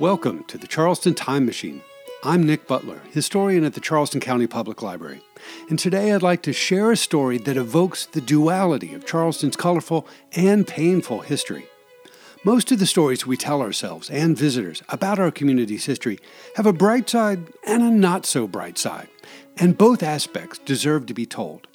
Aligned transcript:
Welcome 0.00 0.44
to 0.44 0.56
the 0.56 0.66
Charleston 0.66 1.12
Time 1.12 1.44
Machine. 1.44 1.82
I'm 2.24 2.46
Nick 2.46 2.66
Butler, 2.66 3.02
historian 3.12 3.64
at 3.64 3.74
the 3.74 3.82
Charleston 3.82 4.18
County 4.18 4.46
Public 4.46 4.80
Library, 4.80 5.20
and 5.68 5.78
today 5.78 6.14
I'd 6.14 6.22
like 6.22 6.40
to 6.44 6.54
share 6.54 6.90
a 6.90 6.96
story 6.96 7.36
that 7.36 7.58
evokes 7.58 8.06
the 8.06 8.22
duality 8.22 8.94
of 8.94 9.04
Charleston's 9.04 9.56
colorful 9.56 10.08
and 10.32 10.66
painful 10.66 11.20
history. 11.20 11.66
Most 12.44 12.72
of 12.72 12.78
the 12.78 12.86
stories 12.86 13.26
we 13.26 13.36
tell 13.36 13.60
ourselves 13.60 14.08
and 14.08 14.38
visitors 14.38 14.82
about 14.88 15.18
our 15.18 15.30
community's 15.30 15.84
history 15.84 16.18
have 16.56 16.64
a 16.64 16.72
bright 16.72 17.10
side 17.10 17.52
and 17.66 17.82
a 17.82 17.90
not 17.90 18.24
so 18.24 18.48
bright 18.48 18.78
side, 18.78 19.08
and 19.58 19.76
both 19.76 20.02
aspects 20.02 20.60
deserve 20.60 21.04
to 21.04 21.14
be 21.14 21.26
told. 21.26 21.66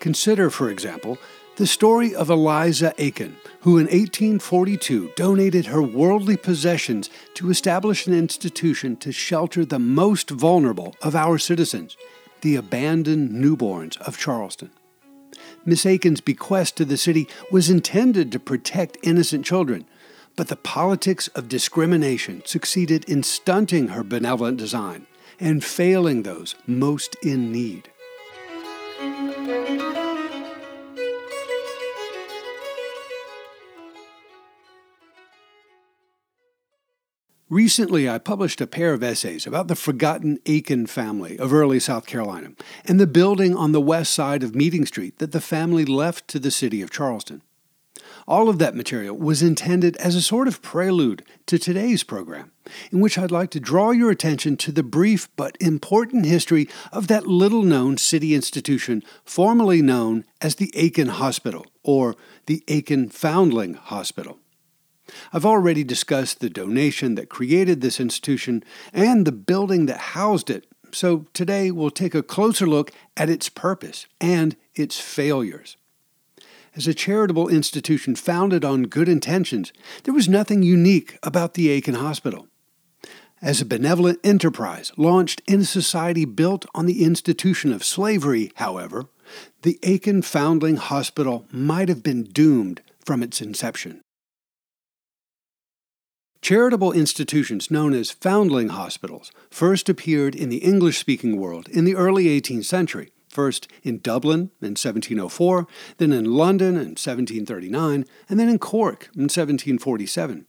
Consider, 0.00 0.48
for 0.48 0.70
example, 0.70 1.18
the 1.56 1.66
story 1.66 2.14
of 2.14 2.30
Eliza 2.30 2.94
Aiken, 2.98 3.36
who 3.60 3.76
in 3.76 3.84
1842 3.84 5.12
donated 5.16 5.66
her 5.66 5.82
worldly 5.82 6.36
possessions 6.36 7.10
to 7.34 7.50
establish 7.50 8.06
an 8.06 8.14
institution 8.14 8.96
to 8.96 9.12
shelter 9.12 9.64
the 9.64 9.78
most 9.78 10.30
vulnerable 10.30 10.96
of 11.02 11.14
our 11.14 11.38
citizens, 11.38 11.96
the 12.40 12.56
abandoned 12.56 13.30
newborns 13.30 13.98
of 13.98 14.18
Charleston. 14.18 14.70
Miss 15.64 15.86
Aiken's 15.86 16.20
bequest 16.20 16.76
to 16.76 16.84
the 16.84 16.96
city 16.96 17.28
was 17.50 17.70
intended 17.70 18.32
to 18.32 18.40
protect 18.40 18.98
innocent 19.02 19.44
children, 19.44 19.84
but 20.36 20.48
the 20.48 20.56
politics 20.56 21.28
of 21.28 21.48
discrimination 21.48 22.42
succeeded 22.46 23.04
in 23.04 23.22
stunting 23.22 23.88
her 23.88 24.02
benevolent 24.02 24.56
design 24.56 25.06
and 25.38 25.62
failing 25.62 26.22
those 26.22 26.54
most 26.66 27.14
in 27.22 27.52
need. 27.52 27.90
Recently, 37.52 38.08
I 38.08 38.16
published 38.16 38.62
a 38.62 38.66
pair 38.66 38.94
of 38.94 39.02
essays 39.02 39.46
about 39.46 39.68
the 39.68 39.76
forgotten 39.76 40.38
Aiken 40.46 40.86
family 40.86 41.38
of 41.38 41.52
early 41.52 41.78
South 41.78 42.06
Carolina 42.06 42.52
and 42.86 42.98
the 42.98 43.06
building 43.06 43.54
on 43.54 43.72
the 43.72 43.80
west 43.80 44.14
side 44.14 44.42
of 44.42 44.54
Meeting 44.54 44.86
Street 44.86 45.18
that 45.18 45.32
the 45.32 45.40
family 45.42 45.84
left 45.84 46.26
to 46.28 46.38
the 46.38 46.50
city 46.50 46.80
of 46.80 46.90
Charleston. 46.90 47.42
All 48.26 48.48
of 48.48 48.58
that 48.58 48.74
material 48.74 49.14
was 49.14 49.42
intended 49.42 49.98
as 49.98 50.14
a 50.14 50.22
sort 50.22 50.48
of 50.48 50.62
prelude 50.62 51.26
to 51.44 51.58
today's 51.58 52.02
program, 52.02 52.52
in 52.90 53.00
which 53.00 53.18
I'd 53.18 53.30
like 53.30 53.50
to 53.50 53.60
draw 53.60 53.90
your 53.90 54.10
attention 54.10 54.56
to 54.56 54.72
the 54.72 54.82
brief 54.82 55.28
but 55.36 55.58
important 55.60 56.24
history 56.24 56.70
of 56.90 57.08
that 57.08 57.26
little 57.26 57.64
known 57.64 57.98
city 57.98 58.34
institution 58.34 59.02
formerly 59.26 59.82
known 59.82 60.24
as 60.40 60.54
the 60.54 60.72
Aiken 60.74 61.08
Hospital 61.08 61.66
or 61.82 62.16
the 62.46 62.64
Aiken 62.66 63.10
Foundling 63.10 63.74
Hospital. 63.74 64.38
I've 65.32 65.46
already 65.46 65.84
discussed 65.84 66.40
the 66.40 66.50
donation 66.50 67.14
that 67.16 67.28
created 67.28 67.80
this 67.80 68.00
institution 68.00 68.62
and 68.92 69.26
the 69.26 69.32
building 69.32 69.86
that 69.86 69.98
housed 69.98 70.50
it, 70.50 70.66
so 70.92 71.26
today 71.32 71.70
we'll 71.70 71.90
take 71.90 72.14
a 72.14 72.22
closer 72.22 72.66
look 72.66 72.92
at 73.16 73.30
its 73.30 73.48
purpose 73.48 74.06
and 74.20 74.56
its 74.74 75.00
failures. 75.00 75.76
As 76.74 76.86
a 76.86 76.94
charitable 76.94 77.48
institution 77.48 78.14
founded 78.14 78.64
on 78.64 78.84
good 78.84 79.08
intentions, 79.08 79.72
there 80.04 80.14
was 80.14 80.28
nothing 80.28 80.62
unique 80.62 81.18
about 81.22 81.54
the 81.54 81.68
Aiken 81.68 81.94
Hospital. 81.94 82.48
As 83.42 83.60
a 83.60 83.66
benevolent 83.66 84.20
enterprise 84.22 84.92
launched 84.96 85.42
in 85.46 85.62
a 85.62 85.64
society 85.64 86.24
built 86.24 86.64
on 86.74 86.86
the 86.86 87.04
institution 87.04 87.72
of 87.72 87.84
slavery, 87.84 88.52
however, 88.54 89.06
the 89.62 89.78
Aiken 89.82 90.22
Foundling 90.22 90.76
Hospital 90.76 91.46
might 91.50 91.88
have 91.88 92.02
been 92.02 92.22
doomed 92.22 92.80
from 93.04 93.22
its 93.22 93.42
inception. 93.42 94.00
Charitable 96.42 96.90
institutions 96.90 97.70
known 97.70 97.94
as 97.94 98.10
foundling 98.10 98.70
hospitals 98.70 99.30
first 99.48 99.88
appeared 99.88 100.34
in 100.34 100.48
the 100.48 100.56
English 100.56 100.98
speaking 100.98 101.36
world 101.36 101.68
in 101.68 101.84
the 101.84 101.94
early 101.94 102.24
18th 102.24 102.64
century, 102.64 103.12
first 103.28 103.68
in 103.84 104.00
Dublin 104.00 104.50
in 104.60 104.70
1704, 104.70 105.68
then 105.98 106.12
in 106.12 106.24
London 106.24 106.70
in 106.70 106.96
1739, 106.96 108.04
and 108.28 108.40
then 108.40 108.48
in 108.48 108.58
Cork 108.58 109.08
in 109.14 109.28
1747. 109.30 110.46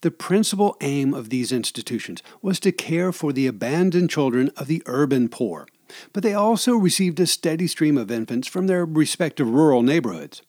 The 0.00 0.10
principal 0.10 0.78
aim 0.80 1.12
of 1.12 1.28
these 1.28 1.52
institutions 1.52 2.22
was 2.40 2.58
to 2.60 2.72
care 2.72 3.12
for 3.12 3.34
the 3.34 3.46
abandoned 3.46 4.08
children 4.08 4.50
of 4.56 4.66
the 4.66 4.82
urban 4.86 5.28
poor, 5.28 5.66
but 6.14 6.22
they 6.22 6.32
also 6.32 6.74
received 6.74 7.20
a 7.20 7.26
steady 7.26 7.66
stream 7.66 7.98
of 7.98 8.10
infants 8.10 8.48
from 8.48 8.66
their 8.66 8.86
respective 8.86 9.50
rural 9.50 9.82
neighborhoods. 9.82 10.40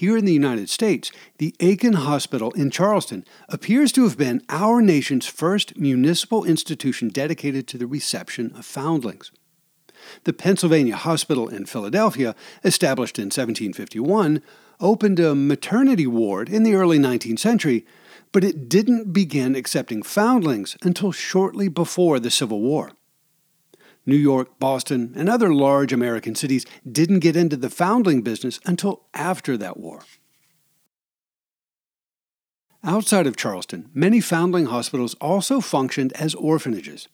Here 0.00 0.16
in 0.16 0.24
the 0.24 0.32
United 0.32 0.70
States, 0.70 1.12
the 1.36 1.54
Aiken 1.60 1.92
Hospital 1.92 2.52
in 2.52 2.70
Charleston 2.70 3.22
appears 3.50 3.92
to 3.92 4.04
have 4.04 4.16
been 4.16 4.40
our 4.48 4.80
nation's 4.80 5.26
first 5.26 5.76
municipal 5.76 6.42
institution 6.42 7.10
dedicated 7.10 7.68
to 7.68 7.76
the 7.76 7.86
reception 7.86 8.50
of 8.56 8.64
foundlings. 8.64 9.30
The 10.24 10.32
Pennsylvania 10.32 10.96
Hospital 10.96 11.48
in 11.48 11.66
Philadelphia, 11.66 12.34
established 12.64 13.18
in 13.18 13.26
1751, 13.26 14.42
opened 14.80 15.20
a 15.20 15.34
maternity 15.34 16.06
ward 16.06 16.48
in 16.48 16.62
the 16.62 16.72
early 16.72 16.98
19th 16.98 17.40
century, 17.40 17.84
but 18.32 18.42
it 18.42 18.70
didn't 18.70 19.12
begin 19.12 19.54
accepting 19.54 20.02
foundlings 20.02 20.78
until 20.80 21.12
shortly 21.12 21.68
before 21.68 22.18
the 22.18 22.30
Civil 22.30 22.62
War. 22.62 22.92
New 24.10 24.16
York, 24.16 24.58
Boston, 24.58 25.14
and 25.16 25.28
other 25.28 25.54
large 25.54 25.92
American 25.92 26.34
cities 26.34 26.66
didn't 26.90 27.20
get 27.20 27.36
into 27.36 27.56
the 27.56 27.70
foundling 27.70 28.20
business 28.20 28.60
until 28.66 29.06
after 29.14 29.56
that 29.56 29.78
war. 29.78 30.00
Outside 32.82 33.26
of 33.26 33.36
Charleston, 33.36 33.88
many 33.94 34.20
foundling 34.20 34.66
hospitals 34.66 35.14
also 35.14 35.60
functioned 35.60 36.12
as 36.14 36.34
orphanages. 36.34 37.08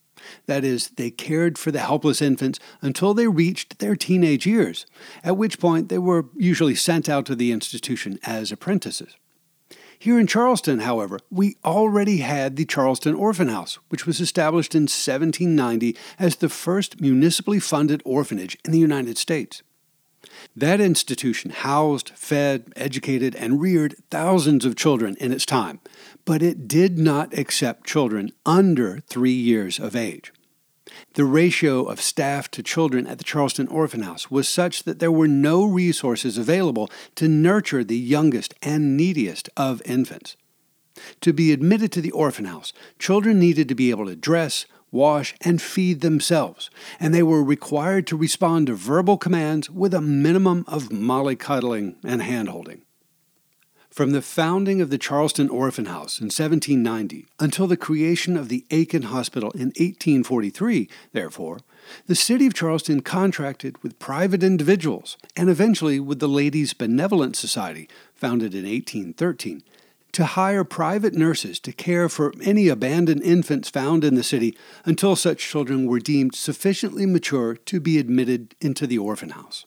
That 0.46 0.64
is, 0.64 0.88
they 0.90 1.10
cared 1.10 1.58
for 1.58 1.70
the 1.70 1.80
helpless 1.80 2.22
infants 2.22 2.58
until 2.80 3.12
they 3.12 3.28
reached 3.28 3.78
their 3.78 3.94
teenage 3.94 4.46
years, 4.46 4.86
at 5.22 5.36
which 5.36 5.58
point 5.58 5.88
they 5.88 5.98
were 5.98 6.26
usually 6.34 6.74
sent 6.74 7.08
out 7.08 7.26
to 7.26 7.36
the 7.36 7.52
institution 7.52 8.18
as 8.24 8.50
apprentices. 8.50 9.16
Here 9.98 10.18
in 10.18 10.26
Charleston, 10.26 10.80
however, 10.80 11.18
we 11.30 11.56
already 11.64 12.18
had 12.18 12.56
the 12.56 12.64
Charleston 12.64 13.14
Orphan 13.14 13.48
House, 13.48 13.78
which 13.88 14.06
was 14.06 14.20
established 14.20 14.74
in 14.74 14.82
1790 14.82 15.96
as 16.18 16.36
the 16.36 16.48
first 16.48 17.00
municipally 17.00 17.58
funded 17.58 18.02
orphanage 18.04 18.58
in 18.64 18.72
the 18.72 18.78
United 18.78 19.16
States. 19.18 19.62
That 20.54 20.80
institution 20.80 21.50
housed, 21.50 22.10
fed, 22.10 22.72
educated, 22.76 23.34
and 23.36 23.60
reared 23.60 23.94
thousands 24.10 24.64
of 24.64 24.76
children 24.76 25.16
in 25.20 25.32
its 25.32 25.46
time, 25.46 25.80
but 26.24 26.42
it 26.42 26.68
did 26.68 26.98
not 26.98 27.36
accept 27.36 27.86
children 27.86 28.32
under 28.44 29.00
three 29.00 29.32
years 29.32 29.78
of 29.78 29.94
age. 29.94 30.32
The 31.14 31.24
ratio 31.24 31.84
of 31.84 32.00
staff 32.00 32.50
to 32.52 32.62
children 32.62 33.06
at 33.06 33.18
the 33.18 33.24
Charleston 33.24 33.68
Orphan 33.68 34.02
House 34.02 34.30
was 34.30 34.48
such 34.48 34.82
that 34.84 34.98
there 34.98 35.12
were 35.12 35.28
no 35.28 35.64
resources 35.64 36.38
available 36.38 36.90
to 37.16 37.28
nurture 37.28 37.84
the 37.84 37.96
youngest 37.96 38.54
and 38.62 38.96
neediest 38.96 39.48
of 39.56 39.82
infants. 39.84 40.36
To 41.20 41.32
be 41.32 41.52
admitted 41.52 41.92
to 41.92 42.00
the 42.00 42.10
orphan 42.12 42.46
house, 42.46 42.72
children 42.98 43.38
needed 43.38 43.68
to 43.68 43.74
be 43.74 43.90
able 43.90 44.06
to 44.06 44.16
dress, 44.16 44.64
wash, 44.90 45.34
and 45.42 45.60
feed 45.60 46.00
themselves, 46.00 46.70
and 46.98 47.12
they 47.12 47.22
were 47.22 47.44
required 47.44 48.06
to 48.06 48.16
respond 48.16 48.68
to 48.68 48.74
verbal 48.74 49.18
commands 49.18 49.68
with 49.68 49.92
a 49.92 50.00
minimum 50.00 50.64
of 50.66 50.88
mollycoddling 50.88 51.96
and 52.02 52.22
handholding. 52.22 52.80
From 53.96 54.10
the 54.10 54.20
founding 54.20 54.82
of 54.82 54.90
the 54.90 54.98
Charleston 54.98 55.48
Orphan 55.48 55.86
House 55.86 56.20
in 56.20 56.26
1790 56.26 57.24
until 57.40 57.66
the 57.66 57.78
creation 57.78 58.36
of 58.36 58.50
the 58.50 58.66
Aiken 58.70 59.04
Hospital 59.04 59.50
in 59.52 59.68
1843, 59.68 60.86
therefore, 61.14 61.60
the 62.06 62.14
city 62.14 62.46
of 62.46 62.52
Charleston 62.52 63.00
contracted 63.00 63.82
with 63.82 63.98
private 63.98 64.42
individuals 64.42 65.16
and 65.34 65.48
eventually 65.48 65.98
with 65.98 66.18
the 66.18 66.28
Ladies 66.28 66.74
Benevolent 66.74 67.36
Society, 67.36 67.88
founded 68.14 68.54
in 68.54 68.64
1813, 68.64 69.62
to 70.12 70.24
hire 70.26 70.62
private 70.62 71.14
nurses 71.14 71.58
to 71.60 71.72
care 71.72 72.10
for 72.10 72.34
any 72.42 72.68
abandoned 72.68 73.22
infants 73.22 73.70
found 73.70 74.04
in 74.04 74.14
the 74.14 74.22
city 74.22 74.54
until 74.84 75.16
such 75.16 75.38
children 75.38 75.86
were 75.86 76.00
deemed 76.00 76.34
sufficiently 76.34 77.06
mature 77.06 77.56
to 77.56 77.80
be 77.80 77.96
admitted 77.96 78.54
into 78.60 78.86
the 78.86 78.98
orphan 78.98 79.30
house. 79.30 79.64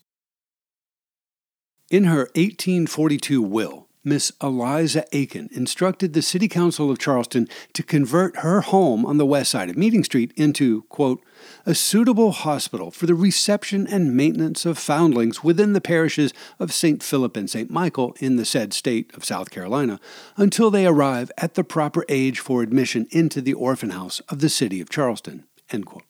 In 1.89 2.03
her 2.03 2.30
1842 2.36 3.42
will, 3.42 3.88
Miss 4.09 4.31
Eliza 4.41 5.06
Aiken 5.11 5.50
instructed 5.51 6.13
the 6.13 6.23
City 6.23 6.47
Council 6.47 6.89
of 6.89 6.97
Charleston 6.97 7.47
to 7.73 7.83
convert 7.83 8.38
her 8.38 8.61
home 8.61 9.06
on 9.06 9.19
the 9.19 9.25
west 9.25 9.51
side 9.51 9.69
of 9.69 9.77
Meeting 9.77 10.03
Street 10.03 10.33
into, 10.35 10.81
quote, 10.89 11.23
a 11.63 11.75
suitable 11.75 12.31
hospital 12.31 12.89
for 12.89 13.06
the 13.06 13.13
reception 13.13 13.85
and 13.85 14.17
maintenance 14.17 14.65
of 14.65 14.79
foundlings 14.79 15.44
within 15.44 15.73
the 15.73 15.79
parishes 15.79 16.33
of 16.57 16.73
St. 16.73 17.03
Philip 17.03 17.38
and 17.38 17.47
St. 17.47 17.69
Michael 17.69 18.15
in 18.19 18.35
the 18.35 18.45
said 18.45 18.73
state 18.73 19.15
of 19.15 19.23
South 19.23 19.51
Carolina 19.51 20.00
until 20.38 20.71
they 20.71 20.88
arrive 20.88 21.31
at 21.38 21.53
the 21.53 21.63
proper 21.63 22.03
age 22.09 22.39
for 22.39 22.63
admission 22.63 23.05
into 23.12 23.41
the 23.41 23.53
orphan 23.53 23.91
house 23.91 24.21
of 24.21 24.39
the 24.39 24.50
city 24.50 24.81
of 24.81 24.89
Charleston, 24.89 25.45
end 25.69 25.85
quote. 25.85 26.03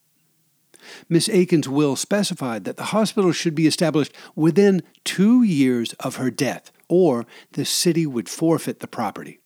Miss 1.10 1.28
Aiken's 1.28 1.68
will 1.68 1.98
specified 1.98 2.64
that 2.64 2.78
the 2.78 2.96
hospital 2.96 3.34
should 3.34 3.56
be 3.56 3.68
established 3.68 4.14
within 4.38 4.84
two 5.04 5.44
years 5.44 5.92
of 6.00 6.16
her 6.16 6.32
death, 6.32 6.72
or 6.90 7.26
the 7.54 7.64
city 7.64 8.06
would 8.06 8.28
forfeit 8.28 8.80
the 8.80 8.88
property. 8.88 9.40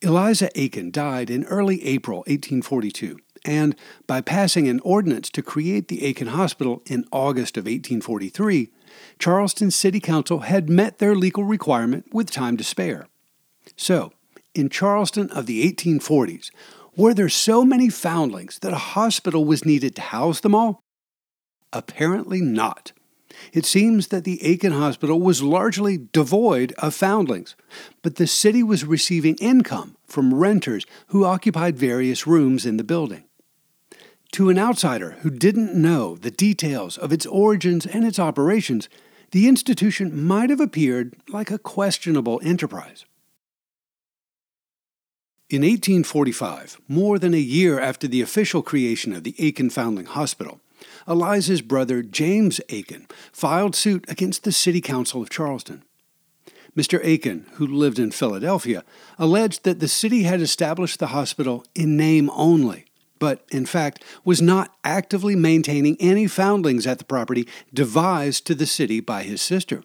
Eliza 0.00 0.48
Aiken 0.58 0.90
died 0.90 1.28
in 1.28 1.44
early 1.44 1.84
April 1.84 2.18
1842, 2.18 3.18
and 3.44 3.76
by 4.06 4.20
passing 4.20 4.68
an 4.68 4.80
ordinance 4.80 5.28
to 5.30 5.42
create 5.42 5.88
the 5.88 6.04
Aiken 6.04 6.28
Hospital 6.28 6.82
in 6.86 7.04
August 7.12 7.56
of 7.56 7.64
1843, 7.64 8.70
Charleston 9.18 9.70
City 9.70 10.00
Council 10.00 10.40
had 10.40 10.70
met 10.70 10.98
their 10.98 11.14
legal 11.14 11.44
requirement 11.44 12.06
with 12.12 12.30
time 12.30 12.56
to 12.56 12.64
spare. 12.64 13.08
So, 13.76 14.12
in 14.54 14.68
Charleston 14.68 15.30
of 15.30 15.46
the 15.46 15.70
1840s, 15.70 16.50
were 16.96 17.12
there 17.12 17.28
so 17.28 17.64
many 17.64 17.88
foundlings 17.88 18.60
that 18.60 18.72
a 18.72 18.76
hospital 18.76 19.44
was 19.44 19.64
needed 19.64 19.96
to 19.96 20.02
house 20.02 20.40
them 20.40 20.54
all? 20.54 20.80
Apparently 21.72 22.40
not. 22.40 22.92
It 23.52 23.66
seems 23.66 24.08
that 24.08 24.24
the 24.24 24.42
Aiken 24.44 24.72
Hospital 24.72 25.20
was 25.20 25.42
largely 25.42 25.98
devoid 26.12 26.72
of 26.78 26.94
foundlings, 26.94 27.56
but 28.02 28.16
the 28.16 28.26
city 28.26 28.62
was 28.62 28.84
receiving 28.84 29.36
income 29.36 29.96
from 30.06 30.34
renters 30.34 30.86
who 31.08 31.24
occupied 31.24 31.76
various 31.76 32.26
rooms 32.26 32.66
in 32.66 32.76
the 32.76 32.84
building. 32.84 33.24
To 34.32 34.50
an 34.50 34.58
outsider 34.58 35.12
who 35.20 35.30
didn't 35.30 35.74
know 35.74 36.16
the 36.16 36.30
details 36.30 36.98
of 36.98 37.12
its 37.12 37.26
origins 37.26 37.86
and 37.86 38.04
its 38.04 38.18
operations, 38.18 38.88
the 39.30 39.48
institution 39.48 40.24
might 40.24 40.50
have 40.50 40.60
appeared 40.60 41.14
like 41.28 41.50
a 41.50 41.58
questionable 41.58 42.40
enterprise. 42.42 43.04
In 45.50 45.62
1845, 45.62 46.80
more 46.88 47.18
than 47.18 47.34
a 47.34 47.38
year 47.38 47.78
after 47.78 48.08
the 48.08 48.22
official 48.22 48.62
creation 48.62 49.12
of 49.12 49.22
the 49.22 49.36
Aiken 49.38 49.70
Foundling 49.70 50.06
Hospital, 50.06 50.60
Eliza's 51.06 51.62
brother 51.62 52.02
James 52.02 52.60
Aiken 52.68 53.06
filed 53.32 53.74
suit 53.74 54.04
against 54.08 54.44
the 54.44 54.52
City 54.52 54.80
Council 54.80 55.22
of 55.22 55.30
Charleston. 55.30 55.82
Mr. 56.76 57.00
Aiken, 57.02 57.46
who 57.54 57.66
lived 57.66 57.98
in 57.98 58.10
Philadelphia, 58.10 58.82
alleged 59.18 59.64
that 59.64 59.78
the 59.78 59.88
city 59.88 60.24
had 60.24 60.40
established 60.40 60.98
the 60.98 61.08
hospital 61.08 61.64
in 61.74 61.96
name 61.96 62.28
only, 62.30 62.84
but 63.18 63.44
in 63.52 63.64
fact 63.64 64.02
was 64.24 64.42
not 64.42 64.74
actively 64.82 65.36
maintaining 65.36 65.96
any 66.00 66.26
foundlings 66.26 66.86
at 66.86 66.98
the 66.98 67.04
property 67.04 67.46
devised 67.72 68.46
to 68.46 68.54
the 68.54 68.66
city 68.66 68.98
by 68.98 69.22
his 69.22 69.40
sister. 69.40 69.84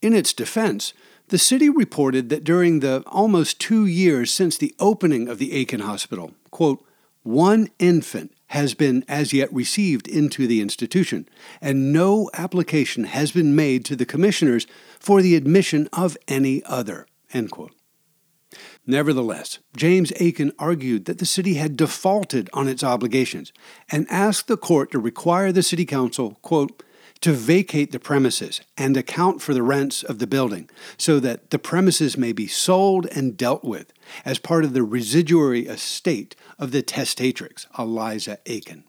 In 0.00 0.14
its 0.14 0.32
defense, 0.32 0.94
the 1.28 1.38
city 1.38 1.68
reported 1.68 2.28
that 2.28 2.44
during 2.44 2.80
the 2.80 3.02
almost 3.06 3.60
two 3.60 3.84
years 3.84 4.32
since 4.32 4.56
the 4.56 4.74
opening 4.78 5.28
of 5.28 5.38
the 5.38 5.52
Aiken 5.52 5.80
Hospital, 5.80 6.32
quote, 6.50 6.84
one 7.22 7.68
infant 7.78 8.32
has 8.48 8.74
been 8.74 9.04
as 9.08 9.32
yet 9.32 9.52
received 9.52 10.06
into 10.06 10.46
the 10.46 10.60
institution, 10.60 11.28
and 11.60 11.92
no 11.92 12.30
application 12.34 13.04
has 13.04 13.32
been 13.32 13.56
made 13.56 13.84
to 13.84 13.96
the 13.96 14.06
commissioners 14.06 14.66
for 14.98 15.22
the 15.22 15.34
admission 15.34 15.88
of 15.92 16.16
any 16.28 16.62
other. 16.64 17.06
Nevertheless, 18.86 19.58
James 19.76 20.12
Aiken 20.20 20.52
argued 20.58 21.06
that 21.06 21.18
the 21.18 21.26
city 21.26 21.54
had 21.54 21.76
defaulted 21.76 22.48
on 22.52 22.68
its 22.68 22.84
obligations 22.84 23.52
and 23.90 24.06
asked 24.08 24.46
the 24.46 24.56
court 24.56 24.92
to 24.92 24.98
require 24.98 25.50
the 25.50 25.62
city 25.62 25.84
council, 25.84 26.38
quote, 26.42 26.82
to 27.20 27.32
vacate 27.32 27.92
the 27.92 27.98
premises 27.98 28.60
and 28.76 28.96
account 28.96 29.40
for 29.40 29.54
the 29.54 29.62
rents 29.62 30.02
of 30.02 30.18
the 30.18 30.26
building 30.26 30.68
so 30.98 31.18
that 31.20 31.50
the 31.50 31.58
premises 31.58 32.16
may 32.16 32.32
be 32.32 32.46
sold 32.46 33.06
and 33.06 33.36
dealt 33.36 33.64
with 33.64 33.92
as 34.24 34.38
part 34.38 34.64
of 34.64 34.74
the 34.74 34.82
residuary 34.82 35.66
estate 35.66 36.36
of 36.58 36.72
the 36.72 36.82
testatrix, 36.82 37.66
Eliza 37.78 38.38
Aiken. 38.46 38.84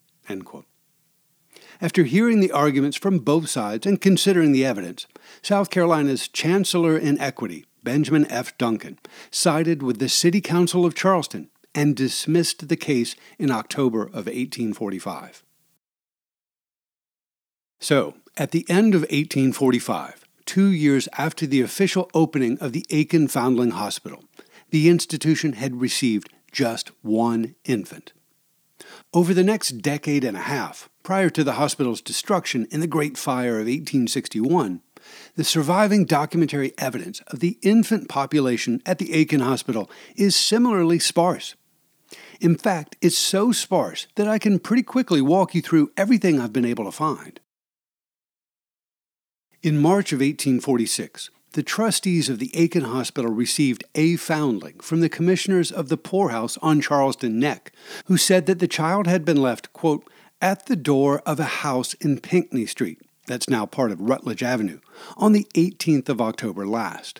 After 1.79 2.03
hearing 2.03 2.39
the 2.39 2.51
arguments 2.51 2.97
from 2.97 3.19
both 3.19 3.49
sides 3.49 3.85
and 3.85 4.01
considering 4.01 4.51
the 4.51 4.65
evidence, 4.65 5.05
South 5.41 5.69
Carolina's 5.69 6.27
Chancellor 6.27 6.97
in 6.97 7.19
Equity, 7.19 7.65
Benjamin 7.83 8.29
F. 8.29 8.57
Dunkin, 8.57 8.97
sided 9.31 9.81
with 9.83 9.99
the 9.99 10.09
City 10.09 10.41
Council 10.41 10.85
of 10.85 10.95
Charleston 10.95 11.49
and 11.73 11.95
dismissed 11.95 12.67
the 12.67 12.75
case 12.75 13.15
in 13.37 13.51
October 13.51 14.01
of 14.01 14.25
1845. 14.25 15.43
So, 17.79 18.15
at 18.35 18.51
the 18.51 18.65
end 18.69 18.95
of 18.95 19.01
1845, 19.01 20.25
two 20.45 20.71
years 20.71 21.07
after 21.17 21.45
the 21.45 21.61
official 21.61 22.09
opening 22.13 22.57
of 22.59 22.73
the 22.73 22.85
Aiken 22.89 23.27
Foundling 23.27 23.71
Hospital, 23.71 24.23
the 24.71 24.89
institution 24.89 25.53
had 25.53 25.79
received 25.81 26.29
just 26.51 26.89
one 27.01 27.55
infant. 27.65 28.13
Over 29.13 29.33
the 29.33 29.43
next 29.43 29.81
decade 29.81 30.23
and 30.23 30.37
a 30.37 30.41
half, 30.41 30.89
prior 31.03 31.29
to 31.29 31.43
the 31.43 31.53
hospital's 31.53 32.01
destruction 32.01 32.67
in 32.71 32.79
the 32.79 32.87
Great 32.87 33.17
Fire 33.17 33.59
of 33.59 33.67
1861, 33.67 34.81
the 35.35 35.43
surviving 35.43 36.05
documentary 36.05 36.73
evidence 36.77 37.21
of 37.27 37.39
the 37.39 37.57
infant 37.61 38.09
population 38.09 38.81
at 38.85 38.97
the 38.97 39.13
Aiken 39.13 39.39
Hospital 39.39 39.89
is 40.15 40.35
similarly 40.35 40.99
sparse. 40.99 41.55
In 42.39 42.57
fact, 42.57 42.95
it's 43.01 43.17
so 43.17 43.51
sparse 43.51 44.07
that 44.15 44.27
I 44.27 44.39
can 44.39 44.59
pretty 44.59 44.83
quickly 44.83 45.21
walk 45.21 45.55
you 45.55 45.61
through 45.61 45.91
everything 45.95 46.39
I've 46.39 46.53
been 46.53 46.65
able 46.65 46.85
to 46.85 46.91
find. 46.91 47.39
In 49.67 49.79
March 49.79 50.13
of 50.13 50.19
1846, 50.19 51.29
the 51.51 51.61
trustees 51.61 52.29
of 52.29 52.39
the 52.39 52.51
Aiken 52.55 52.85
Hospital 52.85 53.29
received 53.29 53.83
a 53.95 54.15
foundling 54.15 54.79
from 54.79 55.01
the 55.01 55.09
commissioners 55.09 55.73
of 55.73 55.89
the 55.89 55.97
poorhouse 55.97 56.57
on 56.61 56.79
Charleston 56.79 57.37
Neck, 57.37 57.73
who 58.05 58.15
said 58.15 58.45
that 58.45 58.59
the 58.59 58.67
child 58.69 59.07
had 59.07 59.25
been 59.25 59.35
left, 59.35 59.73
quote, 59.73 60.09
at 60.41 60.67
the 60.67 60.77
door 60.77 61.21
of 61.25 61.37
a 61.37 61.65
house 61.67 61.95
in 61.95 62.21
Pinckney 62.21 62.65
Street, 62.65 63.01
that's 63.25 63.49
now 63.49 63.65
part 63.65 63.91
of 63.91 63.99
Rutledge 63.99 64.41
Avenue, 64.41 64.79
on 65.17 65.33
the 65.33 65.45
18th 65.53 66.07
of 66.07 66.21
October 66.21 66.65
last. 66.65 67.19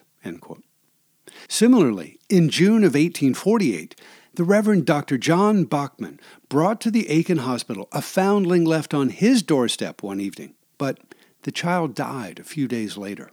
Similarly, 1.50 2.18
in 2.30 2.48
June 2.48 2.86
of 2.86 2.94
1848, 2.94 3.94
the 4.36 4.46
Reverend 4.46 4.86
Dr. 4.86 5.18
John 5.18 5.66
Bachman 5.66 6.18
brought 6.48 6.80
to 6.80 6.92
the 6.92 7.10
Aiken 7.10 7.40
Hospital 7.40 7.90
a 7.92 8.02
foundling 8.02 8.64
left 8.64 8.94
on 8.94 9.10
his 9.10 9.44
doorstep 9.44 10.02
one 10.02 10.22
evening, 10.22 10.54
but 10.78 10.98
the 11.48 11.52
child 11.54 11.96
died 11.96 12.40
a 12.40 12.44
few 12.44 12.68
days 12.68 12.98
later. 12.98 13.32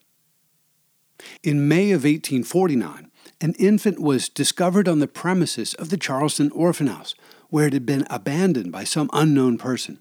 In 1.43 1.67
May 1.67 1.91
of 1.91 2.05
1849, 2.05 3.11
an 3.41 3.55
infant 3.59 3.99
was 3.99 4.29
discovered 4.29 4.87
on 4.87 5.01
the 5.01 5.09
premises 5.09 5.75
of 5.75 5.91
the 5.91 5.97
Charleston 5.97 6.53
Orphan 6.53 6.87
House, 6.87 7.17
where 7.51 7.67
it 7.67 7.73
had 7.73 7.85
been 7.85 8.07
abandoned 8.09 8.71
by 8.71 8.85
some 8.85 9.11
unknown 9.13 9.59
person. 9.59 9.99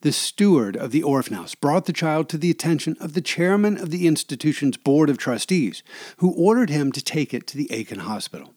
The 0.00 0.10
steward 0.10 0.76
of 0.76 0.90
the 0.90 1.04
orphan 1.04 1.36
house 1.36 1.54
brought 1.54 1.84
the 1.84 1.92
child 1.92 2.28
to 2.30 2.38
the 2.38 2.50
attention 2.50 2.96
of 2.98 3.12
the 3.12 3.20
chairman 3.20 3.78
of 3.78 3.90
the 3.90 4.08
institution's 4.08 4.76
board 4.76 5.08
of 5.08 5.16
trustees, 5.16 5.84
who 6.16 6.32
ordered 6.32 6.70
him 6.70 6.90
to 6.90 7.04
take 7.04 7.32
it 7.32 7.46
to 7.46 7.56
the 7.56 7.70
Aiken 7.70 8.00
Hospital. 8.00 8.52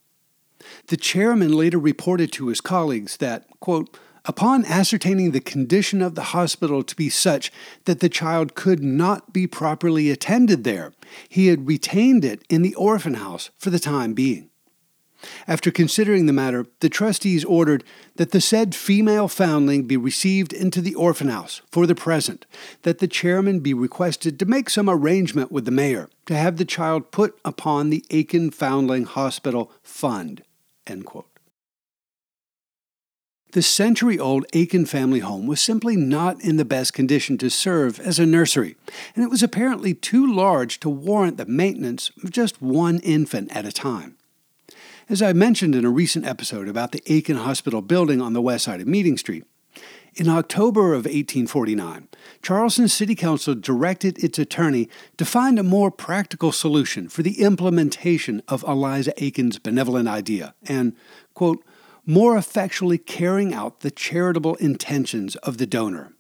The 0.88 0.98
chairman 0.98 1.54
later 1.54 1.78
reported 1.78 2.32
to 2.32 2.48
his 2.48 2.62
colleagues 2.62 3.18
that, 3.18 3.46
quote, 3.60 3.96
Upon 4.28 4.66
ascertaining 4.66 5.32
the 5.32 5.40
condition 5.40 6.02
of 6.02 6.16
the 6.16 6.24
hospital 6.24 6.84
to 6.84 6.96
be 6.96 7.10
such 7.10 7.52
that 7.86 8.00
the 8.00 8.10
child 8.10 8.56
could 8.56 8.84
not 8.84 9.32
be 9.32 9.46
properly 9.46 10.10
attended 10.10 10.64
there, 10.64 10.94
he 11.30 11.48
had 11.48 11.68
retained 11.68 12.26
it 12.26 12.44
in 12.50 12.64
the 12.64 12.74
orphan 12.76 13.16
house 13.16 13.52
for 13.58 13.70
the 13.70 13.80
time 13.80 14.14
being. 14.14 14.50
After 15.48 15.72
considering 15.72 16.26
the 16.26 16.34
matter, 16.34 16.66
the 16.82 16.90
trustees 16.90 17.46
ordered 17.46 17.84
that 18.16 18.32
the 18.32 18.42
said 18.42 18.76
female 18.76 19.28
foundling 19.28 19.84
be 19.84 19.98
received 19.98 20.54
into 20.54 20.82
the 20.82 20.96
orphan 20.96 21.30
house 21.30 21.62
for 21.72 21.88
the 21.88 21.96
present, 21.96 22.46
that 22.84 23.00
the 23.00 23.08
chairman 23.08 23.60
be 23.60 23.74
requested 23.74 24.38
to 24.40 24.46
make 24.46 24.70
some 24.70 24.90
arrangement 24.90 25.52
with 25.52 25.66
the 25.66 25.72
mayor 25.72 26.10
to 26.26 26.36
have 26.36 26.58
the 26.58 26.66
child 26.66 27.12
put 27.12 27.40
upon 27.44 27.90
the 27.90 28.04
Aiken 28.10 28.52
Foundling 28.52 29.06
Hospital 29.06 29.72
Fund. 29.84 30.44
The 33.56 33.62
century 33.62 34.20
old 34.20 34.46
Aiken 34.52 34.86
family 34.86 35.22
home 35.22 35.48
was 35.48 35.62
simply 35.62 35.96
not 35.96 36.44
in 36.44 36.58
the 36.58 36.66
best 36.66 36.92
condition 36.92 37.38
to 37.38 37.50
serve 37.50 38.02
as 38.02 38.20
a 38.20 38.26
nursery, 38.26 38.76
and 39.16 39.24
it 39.24 39.30
was 39.30 39.42
apparently 39.42 39.94
too 39.94 40.30
large 40.30 40.78
to 40.82 40.90
warrant 40.90 41.38
the 41.38 41.46
maintenance 41.46 42.12
of 42.22 42.32
just 42.32 42.62
one 42.62 43.00
infant 43.00 43.56
at 43.56 43.64
a 43.64 43.72
time. 43.72 44.18
As 45.08 45.22
I 45.22 45.32
mentioned 45.32 45.74
in 45.74 45.86
a 45.86 45.90
recent 45.90 46.26
episode 46.26 46.68
about 46.68 46.92
the 46.92 47.02
Aiken 47.06 47.38
Hospital 47.38 47.82
building 47.82 48.20
on 48.20 48.34
the 48.34 48.42
west 48.42 48.66
side 48.66 48.82
of 48.82 48.88
Meeting 48.88 49.18
Street, 49.18 49.46
in 50.16 50.28
October 50.28 50.88
of 50.88 51.06
1849, 51.06 52.10
Charleston 52.42 52.90
City 52.90 53.16
Council 53.16 53.56
directed 53.56 54.22
its 54.22 54.38
attorney 54.38 54.90
to 55.16 55.24
find 55.24 55.58
a 55.58 55.64
more 55.64 55.92
practical 55.92 56.52
solution 56.52 57.08
for 57.08 57.24
the 57.24 57.42
implementation 57.42 58.44
of 58.50 58.66
Eliza 58.68 59.14
Aiken's 59.16 59.60
benevolent 59.60 60.10
idea 60.10 60.56
and, 60.68 60.94
quote, 61.34 61.64
more 62.06 62.38
effectually 62.38 62.98
carrying 62.98 63.54
out 63.54 63.80
the 63.80 63.92
charitable 63.92 64.56
intentions 64.56 65.36
of 65.38 65.58
the 65.58 65.66
donor. 65.66 66.14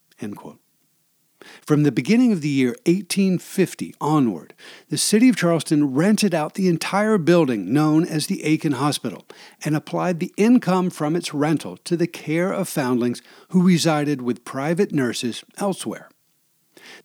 From 1.61 1.83
the 1.83 1.91
beginning 1.91 2.31
of 2.31 2.41
the 2.41 2.49
year 2.49 2.69
1850 2.85 3.93
onward, 4.01 4.53
the 4.89 4.97
city 4.97 5.29
of 5.29 5.35
Charleston 5.35 5.93
rented 5.93 6.33
out 6.33 6.55
the 6.55 6.67
entire 6.67 7.17
building 7.17 7.71
known 7.71 8.05
as 8.05 8.27
the 8.27 8.43
Aiken 8.43 8.73
Hospital 8.73 9.25
and 9.63 9.75
applied 9.75 10.19
the 10.19 10.33
income 10.37 10.89
from 10.89 11.15
its 11.15 11.33
rental 11.33 11.77
to 11.77 11.95
the 11.95 12.07
care 12.07 12.51
of 12.51 12.67
foundlings 12.67 13.21
who 13.49 13.61
resided 13.61 14.21
with 14.21 14.45
private 14.45 14.91
nurses 14.91 15.43
elsewhere. 15.57 16.09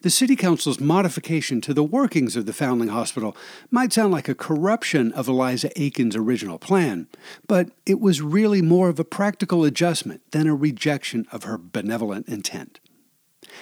The 0.02 0.10
City 0.10 0.36
Council's 0.36 0.80
modification 0.80 1.60
to 1.62 1.74
the 1.74 1.82
workings 1.82 2.36
of 2.36 2.46
the 2.46 2.52
Foundling 2.52 2.90
Hospital 2.90 3.36
might 3.70 3.92
sound 3.92 4.12
like 4.12 4.28
a 4.28 4.34
corruption 4.34 5.12
of 5.12 5.28
Eliza 5.28 5.70
Aiken's 5.80 6.16
original 6.16 6.58
plan, 6.58 7.06
but 7.46 7.70
it 7.86 8.00
was 8.00 8.22
really 8.22 8.62
more 8.62 8.88
of 8.88 8.98
a 8.98 9.04
practical 9.04 9.64
adjustment 9.64 10.22
than 10.32 10.46
a 10.46 10.54
rejection 10.54 11.26
of 11.32 11.44
her 11.44 11.58
benevolent 11.58 12.28
intent. 12.28 12.80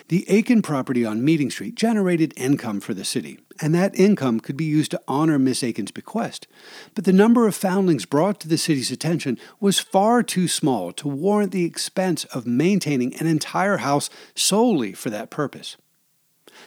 The 0.09 0.29
Aiken 0.29 0.63
property 0.63 1.05
on 1.05 1.25
Meeting 1.25 1.51
Street 1.51 1.75
generated 1.75 2.33
income 2.37 2.81
for 2.81 2.95
the 2.95 3.05
city, 3.05 3.39
and 3.61 3.75
that 3.75 3.99
income 3.99 4.41
could 4.41 4.57
be 4.57 4.65
used 4.65 4.91
to 4.93 5.03
honor 5.09 5.39
Miss 5.39 5.63
Aiken's 5.63 5.91
bequest. 5.91 6.47
But 6.95 7.05
the 7.05 7.13
number 7.13 7.47
of 7.47 7.55
foundlings 7.55 8.05
brought 8.05 8.41
to 8.41 8.49
the 8.49 8.59
city's 8.59 8.91
attention 8.91 9.39
was 9.61 9.79
far 9.79 10.23
too 10.23 10.49
small 10.49 10.93
to 10.93 11.09
warrant 11.09 11.53
the 11.53 11.65
expense 11.65 12.25
of 12.27 12.47
maintaining 12.47 13.15
an 13.17 13.27
entire 13.27 13.79
house 13.79 14.11
solely 14.35 14.93
for 14.93 15.11
that 15.11 15.31
purpose. 15.31 15.77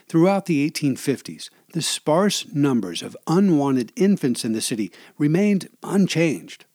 Throughout 0.07 0.45
the 0.45 0.69
1850s, 0.69 1.49
the 1.73 1.81
sparse 1.81 2.45
numbers 2.53 3.01
of 3.01 3.17
unwanted 3.27 3.91
infants 3.95 4.43
in 4.43 4.53
the 4.53 4.61
city 4.61 4.91
remained 5.17 5.69
unchanged. 5.83 6.65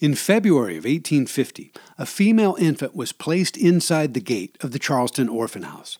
In 0.00 0.14
February 0.16 0.76
of 0.76 0.84
1850, 0.84 1.72
a 1.96 2.06
female 2.06 2.56
infant 2.58 2.96
was 2.96 3.12
placed 3.12 3.56
inside 3.56 4.14
the 4.14 4.20
gate 4.20 4.58
of 4.60 4.72
the 4.72 4.80
Charleston 4.80 5.28
Orphan 5.28 5.62
House. 5.62 5.98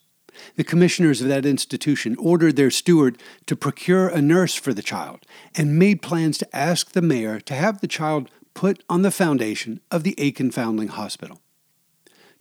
The 0.55 0.63
commissioners 0.63 1.21
of 1.21 1.29
that 1.29 1.45
institution 1.45 2.15
ordered 2.17 2.55
their 2.55 2.71
steward 2.71 3.17
to 3.45 3.55
procure 3.55 4.09
a 4.09 4.21
nurse 4.21 4.55
for 4.55 4.73
the 4.73 4.81
child 4.81 5.21
and 5.55 5.79
made 5.79 6.01
plans 6.01 6.37
to 6.39 6.55
ask 6.55 6.91
the 6.91 7.01
mayor 7.01 7.39
to 7.41 7.53
have 7.53 7.79
the 7.79 7.87
child 7.87 8.29
put 8.53 8.83
on 8.89 9.03
the 9.03 9.11
foundation 9.11 9.79
of 9.89 10.03
the 10.03 10.15
Aiken 10.17 10.51
Foundling 10.51 10.89
Hospital. 10.89 11.39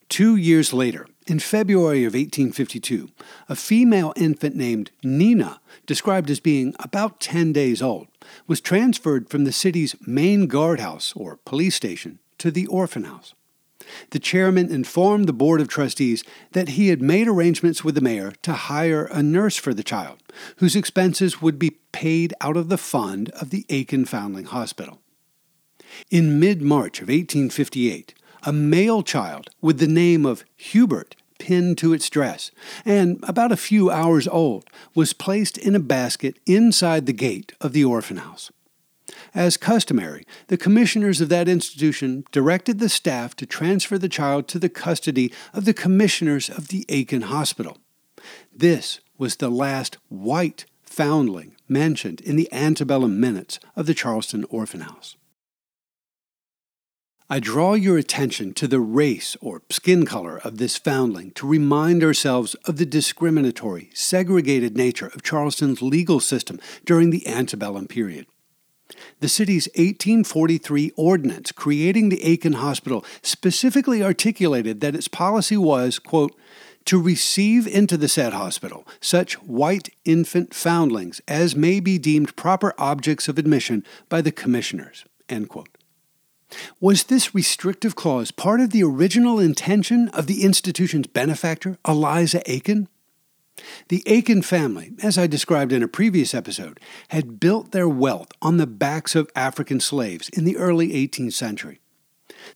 Two 0.09 0.37
years 0.37 0.73
later, 0.73 1.07
in 1.27 1.39
February 1.39 2.05
of 2.05 2.15
1852, 2.15 3.11
a 3.49 3.57
female 3.57 4.13
infant 4.17 4.57
named 4.57 4.91
Nina, 5.03 5.61
described 5.87 6.31
as 6.31 6.41
being 6.41 6.75
about 6.79 7.21
10 7.21 7.53
days 7.53 7.81
old, 7.81 8.09
was 8.47 8.61
transferred 8.61 9.29
from 9.29 9.45
the 9.45 9.53
city's 9.53 9.95
main 10.07 10.47
guardhouse, 10.47 11.13
or 11.15 11.39
police 11.45 11.75
station, 11.75 12.19
to 12.39 12.51
the 12.51 12.67
orphan 12.67 13.05
house. 13.05 13.35
The 14.11 14.19
chairman 14.19 14.73
informed 14.73 15.27
the 15.27 15.33
Board 15.33 15.61
of 15.61 15.69
Trustees 15.69 16.25
that 16.53 16.71
he 16.71 16.89
had 16.89 17.03
made 17.03 17.29
arrangements 17.29 17.85
with 17.85 17.95
the 17.95 18.01
mayor 18.01 18.33
to 18.43 18.53
hire 18.53 19.05
a 19.05 19.23
nurse 19.23 19.57
for 19.57 19.75
the 19.75 19.83
child, 19.83 20.23
whose 20.57 20.77
expenses 20.77 21.43
would 21.43 21.59
be 21.59 21.79
paid 21.93 22.33
out 22.41 22.57
of 22.57 22.69
the 22.69 22.79
fund 22.79 23.31
of 23.31 23.51
the 23.51 23.67
Aiken 23.69 24.05
Foundling 24.05 24.47
Hospital. 24.47 25.01
In 26.11 26.41
mid 26.41 26.63
March 26.63 27.01
of 27.01 27.09
1858, 27.09 28.15
a 28.45 28.53
male 28.53 29.03
child 29.03 29.51
with 29.61 29.79
the 29.79 29.87
name 29.87 30.27
of 30.27 30.45
Hubert 30.57 31.17
pinned 31.39 31.77
to 31.79 31.93
its 31.93 32.09
dress, 32.09 32.51
and 32.85 33.19
about 33.25 33.51
a 33.51 33.57
few 33.57 33.91
hours 33.91 34.29
old, 34.29 34.65
was 34.95 35.13
placed 35.13 35.59
in 35.59 35.75
a 35.75 35.81
basket 35.81 36.39
inside 36.47 37.07
the 37.07 37.13
gate 37.13 37.53
of 37.61 37.73
the 37.73 37.85
orphan 37.85 38.19
house. 38.19 38.53
As 39.35 39.57
customary, 39.57 40.25
the 40.47 40.57
commissioners 40.57 41.21
of 41.21 41.29
that 41.31 41.49
institution 41.49 42.25
directed 42.31 42.79
the 42.79 42.89
staff 42.89 43.35
to 43.37 43.47
transfer 43.47 43.99
the 43.99 44.09
child 44.09 44.47
to 44.49 44.59
the 44.59 44.69
custody 44.69 45.33
of 45.53 45.65
the 45.65 45.75
commissioners 45.75 46.49
of 46.49 46.69
the 46.69 46.85
Aiken 46.89 47.23
Hospital. 47.23 47.79
This 48.55 49.01
was 49.19 49.37
the 49.37 49.51
last 49.51 49.99
white 50.09 50.67
foundling 50.83 51.57
mentioned 51.69 52.21
in 52.21 52.37
the 52.37 52.53
antebellum 52.53 53.19
minutes 53.19 53.59
of 53.75 53.87
the 53.87 53.95
Charleston 53.95 54.45
Orphan 54.45 54.83
House. 54.83 55.17
I 57.33 57.41
draw 57.41 57.73
your 57.73 57.97
attention 57.97 58.53
to 58.53 58.69
the 58.69 58.79
race 58.79 59.39
or 59.41 59.63
skin 59.71 60.05
color 60.05 60.37
of 60.45 60.59
this 60.59 60.77
foundling 60.77 61.31
to 61.31 61.49
remind 61.49 62.05
ourselves 62.05 62.55
of 62.67 62.77
the 62.77 62.85
discriminatory, 62.85 63.89
segregated 63.95 64.77
nature 64.77 65.07
of 65.07 65.23
Charleston's 65.23 65.81
legal 65.81 66.21
system 66.21 66.61
during 66.85 67.09
the 67.09 67.27
antebellum 67.27 67.87
period. 67.87 68.27
The 69.21 69.31
city's 69.31 69.67
1843 69.69 70.93
ordinance 70.95 71.53
creating 71.53 72.11
the 72.11 72.23
Aiken 72.23 72.53
Hospital 72.53 73.03
specifically 73.23 74.03
articulated 74.03 74.83
that 74.83 74.95
its 74.95 75.09
policy 75.09 75.57
was, 75.57 75.99
quote, 75.99 76.39
to 76.85 77.01
receive 77.01 77.67
into 77.67 77.97
the 77.97 78.09
said 78.09 78.35
hospital 78.35 78.87
such 79.01 79.43
white 79.43 79.89
infant 80.05 80.53
foundlings 80.53 81.23
as 81.27 81.57
may 81.57 81.81
be 81.81 81.97
deemed 81.97 82.37
proper 82.37 82.75
objects 82.77 83.27
of 83.27 83.39
admission 83.39 83.87
by 84.11 84.21
the 84.21 84.33
commissioners. 84.33 85.07
End 85.31 85.49
quote. 85.49 85.72
Was 86.81 87.05
this 87.05 87.35
restrictive 87.35 87.97
clause 87.97 88.31
part 88.31 88.61
of 88.61 88.71
the 88.71 88.83
original 88.83 89.39
intention 89.39 90.09
of 90.09 90.27
the 90.27 90.43
institution's 90.43 91.07
benefactor, 91.07 91.79
Eliza 91.87 92.43
Aiken? 92.51 92.89
The 93.89 94.03
Aiken 94.07 94.43
family, 94.43 94.93
as 95.03 95.19
I 95.19 95.27
described 95.27 95.73
in 95.73 95.83
a 95.83 95.89
previous 95.89 96.35
episode, 96.35 96.81
had 97.09 97.39
built 97.39 97.73
their 97.73 97.89
wealth 97.89 98.33
on 98.41 98.57
the 98.57 98.67
backs 98.67 99.15
of 99.15 99.31
African 99.37 99.81
slaves 99.81 100.29
in 100.31 100.45
the 100.45 100.57
early 100.57 100.89
18th 100.89 101.35
century. 101.35 101.81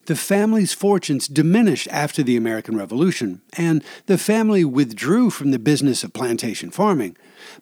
The 0.07 0.17
family's 0.17 0.73
fortunes 0.73 1.29
diminished 1.29 1.89
after 1.91 2.23
the 2.23 2.37
American 2.37 2.77
Revolution, 2.77 3.43
and 3.57 3.85
the 4.07 4.19
family 4.19 4.65
withdrew 4.65 5.31
from 5.31 5.51
the 5.51 5.59
business 5.59 6.03
of 6.03 6.13
plantation 6.13 6.71
farming. 6.71 7.17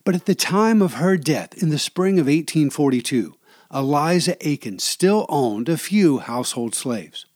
But 0.04 0.14
at 0.14 0.26
the 0.26 0.34
time 0.34 0.80
of 0.80 0.94
her 0.94 1.16
death 1.16 1.60
in 1.62 1.70
the 1.70 1.78
spring 1.78 2.18
of 2.18 2.26
1842, 2.26 3.34
Eliza 3.72 4.36
Aiken 4.46 4.78
still 4.78 5.26
owned 5.28 5.68
a 5.68 5.76
few 5.76 6.18
household 6.18 6.74
slaves. 6.74 7.26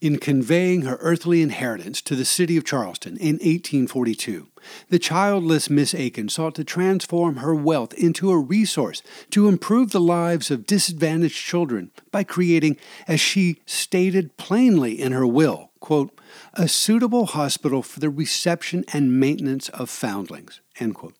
In 0.00 0.18
conveying 0.18 0.82
her 0.82 0.98
earthly 1.00 1.42
inheritance 1.42 2.00
to 2.02 2.14
the 2.14 2.24
city 2.24 2.56
of 2.56 2.64
Charleston 2.64 3.16
in 3.16 3.36
1842, 3.36 4.48
the 4.88 4.98
childless 4.98 5.70
Miss 5.70 5.94
Aiken 5.94 6.28
sought 6.28 6.54
to 6.56 6.64
transform 6.64 7.36
her 7.36 7.54
wealth 7.54 7.94
into 7.94 8.30
a 8.30 8.38
resource 8.38 9.02
to 9.30 9.48
improve 9.48 9.90
the 9.90 10.00
lives 10.00 10.50
of 10.50 10.66
disadvantaged 10.66 11.36
children 11.36 11.90
by 12.10 12.24
creating, 12.24 12.76
as 13.08 13.20
she 13.20 13.60
stated 13.66 14.36
plainly 14.36 15.00
in 15.00 15.12
her 15.12 15.26
will, 15.26 15.70
quote, 15.80 16.18
a 16.54 16.68
suitable 16.68 17.26
hospital 17.26 17.82
for 17.82 18.00
the 18.00 18.10
reception 18.10 18.84
and 18.92 19.18
maintenance 19.18 19.68
of 19.70 19.90
foundlings. 19.90 20.60
End 20.78 20.94
quote. 20.94 21.14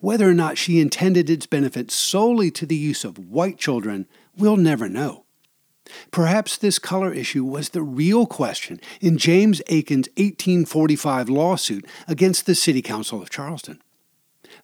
Whether 0.00 0.28
or 0.28 0.34
not 0.34 0.58
she 0.58 0.80
intended 0.80 1.28
its 1.28 1.46
benefit 1.46 1.90
solely 1.90 2.50
to 2.52 2.66
the 2.66 2.76
use 2.76 3.04
of 3.04 3.18
white 3.18 3.58
children, 3.58 4.06
we'll 4.36 4.56
never 4.56 4.88
know. 4.88 5.24
Perhaps 6.10 6.58
this 6.58 6.78
color 6.78 7.12
issue 7.12 7.44
was 7.44 7.70
the 7.70 7.82
real 7.82 8.26
question 8.26 8.80
in 9.00 9.18
James 9.18 9.62
Aiken's 9.68 10.08
1845 10.16 11.28
lawsuit 11.28 11.86
against 12.06 12.46
the 12.46 12.54
City 12.54 12.82
Council 12.82 13.22
of 13.22 13.30
Charleston. 13.30 13.80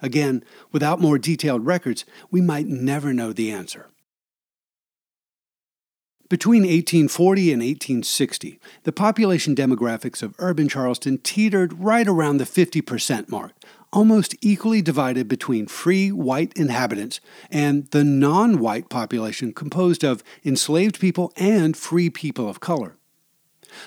Again, 0.02 0.44
without 0.73 1.00
more 1.00 1.18
detailed 1.18 1.66
records, 1.66 2.04
we 2.30 2.40
might 2.40 2.66
never 2.66 3.12
know 3.12 3.32
the 3.32 3.50
answer. 3.50 3.88
Between 6.30 6.62
1840 6.62 7.52
and 7.52 7.62
1860, 7.62 8.58
the 8.84 8.92
population 8.92 9.54
demographics 9.54 10.23
of 10.23 10.34
urban 10.38 10.68
Charleston 10.68 11.18
teetered 11.18 11.75
right 11.75 12.08
around 12.08 12.38
the 12.38 12.44
50% 12.44 13.28
mark, 13.28 13.52
almost 13.94 14.34
equally 14.40 14.82
divided 14.82 15.28
between 15.28 15.66
free 15.66 16.10
white 16.10 16.52
inhabitants 16.56 17.20
and 17.50 17.86
the 17.92 18.04
non 18.04 18.58
white 18.58 18.90
population 18.90 19.52
composed 19.52 20.02
of 20.04 20.24
enslaved 20.44 20.98
people 20.98 21.32
and 21.36 21.76
free 21.76 22.10
people 22.10 22.48
of 22.48 22.58
color. 22.60 22.96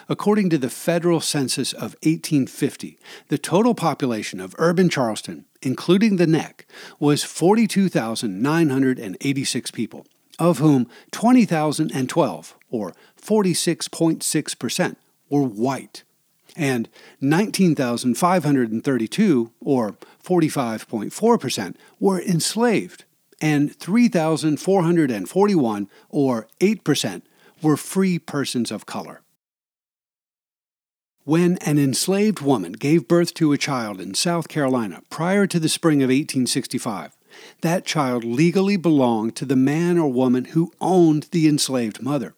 According 0.09 0.49
to 0.49 0.57
the 0.57 0.69
federal 0.69 1.21
census 1.21 1.71
of 1.73 1.95
1850, 2.03 2.99
the 3.27 3.37
total 3.37 3.75
population 3.75 4.39
of 4.39 4.55
urban 4.57 4.89
Charleston, 4.89 5.45
including 5.61 6.15
the 6.15 6.27
neck, 6.27 6.65
was 6.99 7.23
42,986 7.23 9.71
people, 9.71 10.05
of 10.39 10.59
whom 10.59 10.87
20,012, 11.11 12.55
or 12.69 12.93
46.6%, 13.21 14.95
were 15.29 15.43
white 15.43 16.03
and 16.57 16.89
19,532, 17.21 19.51
or 19.61 19.95
45.4%, 20.23 21.75
were 21.99 22.21
enslaved, 22.21 23.03
and 23.39 23.75
3,441, 23.75 25.89
or 26.09 26.47
8%, 26.59 27.21
were 27.61 27.77
free 27.77 28.19
persons 28.19 28.71
of 28.71 28.85
color. 28.85 29.21
When 31.23 31.57
an 31.57 31.77
enslaved 31.77 32.41
woman 32.41 32.71
gave 32.71 33.07
birth 33.07 33.33
to 33.35 33.51
a 33.51 33.57
child 33.57 33.99
in 33.99 34.13
South 34.13 34.47
Carolina 34.47 35.01
prior 35.09 35.45
to 35.47 35.59
the 35.59 35.69
spring 35.69 36.01
of 36.01 36.07
1865, 36.07 37.17
that 37.61 37.85
child 37.85 38.23
legally 38.23 38.77
belonged 38.77 39.35
to 39.35 39.45
the 39.45 39.55
man 39.55 39.97
or 39.97 40.11
woman 40.11 40.45
who 40.45 40.71
owned 40.79 41.27
the 41.31 41.47
enslaved 41.47 42.01
mother. 42.01 42.35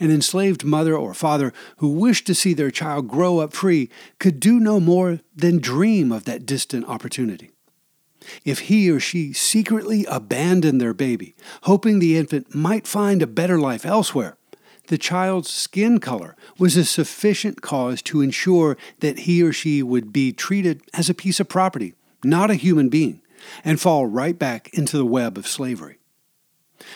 An 0.00 0.10
enslaved 0.10 0.64
mother 0.64 0.96
or 0.96 1.14
father 1.14 1.52
who 1.78 1.88
wished 1.88 2.26
to 2.26 2.34
see 2.34 2.54
their 2.54 2.70
child 2.70 3.08
grow 3.08 3.38
up 3.38 3.52
free 3.52 3.90
could 4.18 4.40
do 4.40 4.60
no 4.60 4.80
more 4.80 5.20
than 5.34 5.58
dream 5.58 6.12
of 6.12 6.24
that 6.24 6.46
distant 6.46 6.86
opportunity. 6.86 7.50
If 8.44 8.60
he 8.60 8.90
or 8.90 9.00
she 9.00 9.32
secretly 9.32 10.06
abandoned 10.08 10.80
their 10.80 10.94
baby, 10.94 11.34
hoping 11.62 11.98
the 11.98 12.16
infant 12.16 12.54
might 12.54 12.86
find 12.86 13.22
a 13.22 13.26
better 13.26 13.58
life 13.58 13.84
elsewhere, 13.84 14.36
the 14.88 14.98
child's 14.98 15.50
skin 15.50 15.98
color 15.98 16.36
was 16.58 16.76
a 16.76 16.84
sufficient 16.84 17.62
cause 17.62 18.02
to 18.02 18.20
ensure 18.20 18.76
that 19.00 19.20
he 19.20 19.42
or 19.42 19.52
she 19.52 19.82
would 19.82 20.12
be 20.12 20.32
treated 20.32 20.82
as 20.92 21.08
a 21.08 21.14
piece 21.14 21.40
of 21.40 21.48
property, 21.48 21.94
not 22.22 22.50
a 22.50 22.54
human 22.54 22.88
being, 22.88 23.22
and 23.64 23.80
fall 23.80 24.06
right 24.06 24.38
back 24.38 24.68
into 24.74 24.96
the 24.96 25.06
web 25.06 25.38
of 25.38 25.46
slavery. 25.46 25.98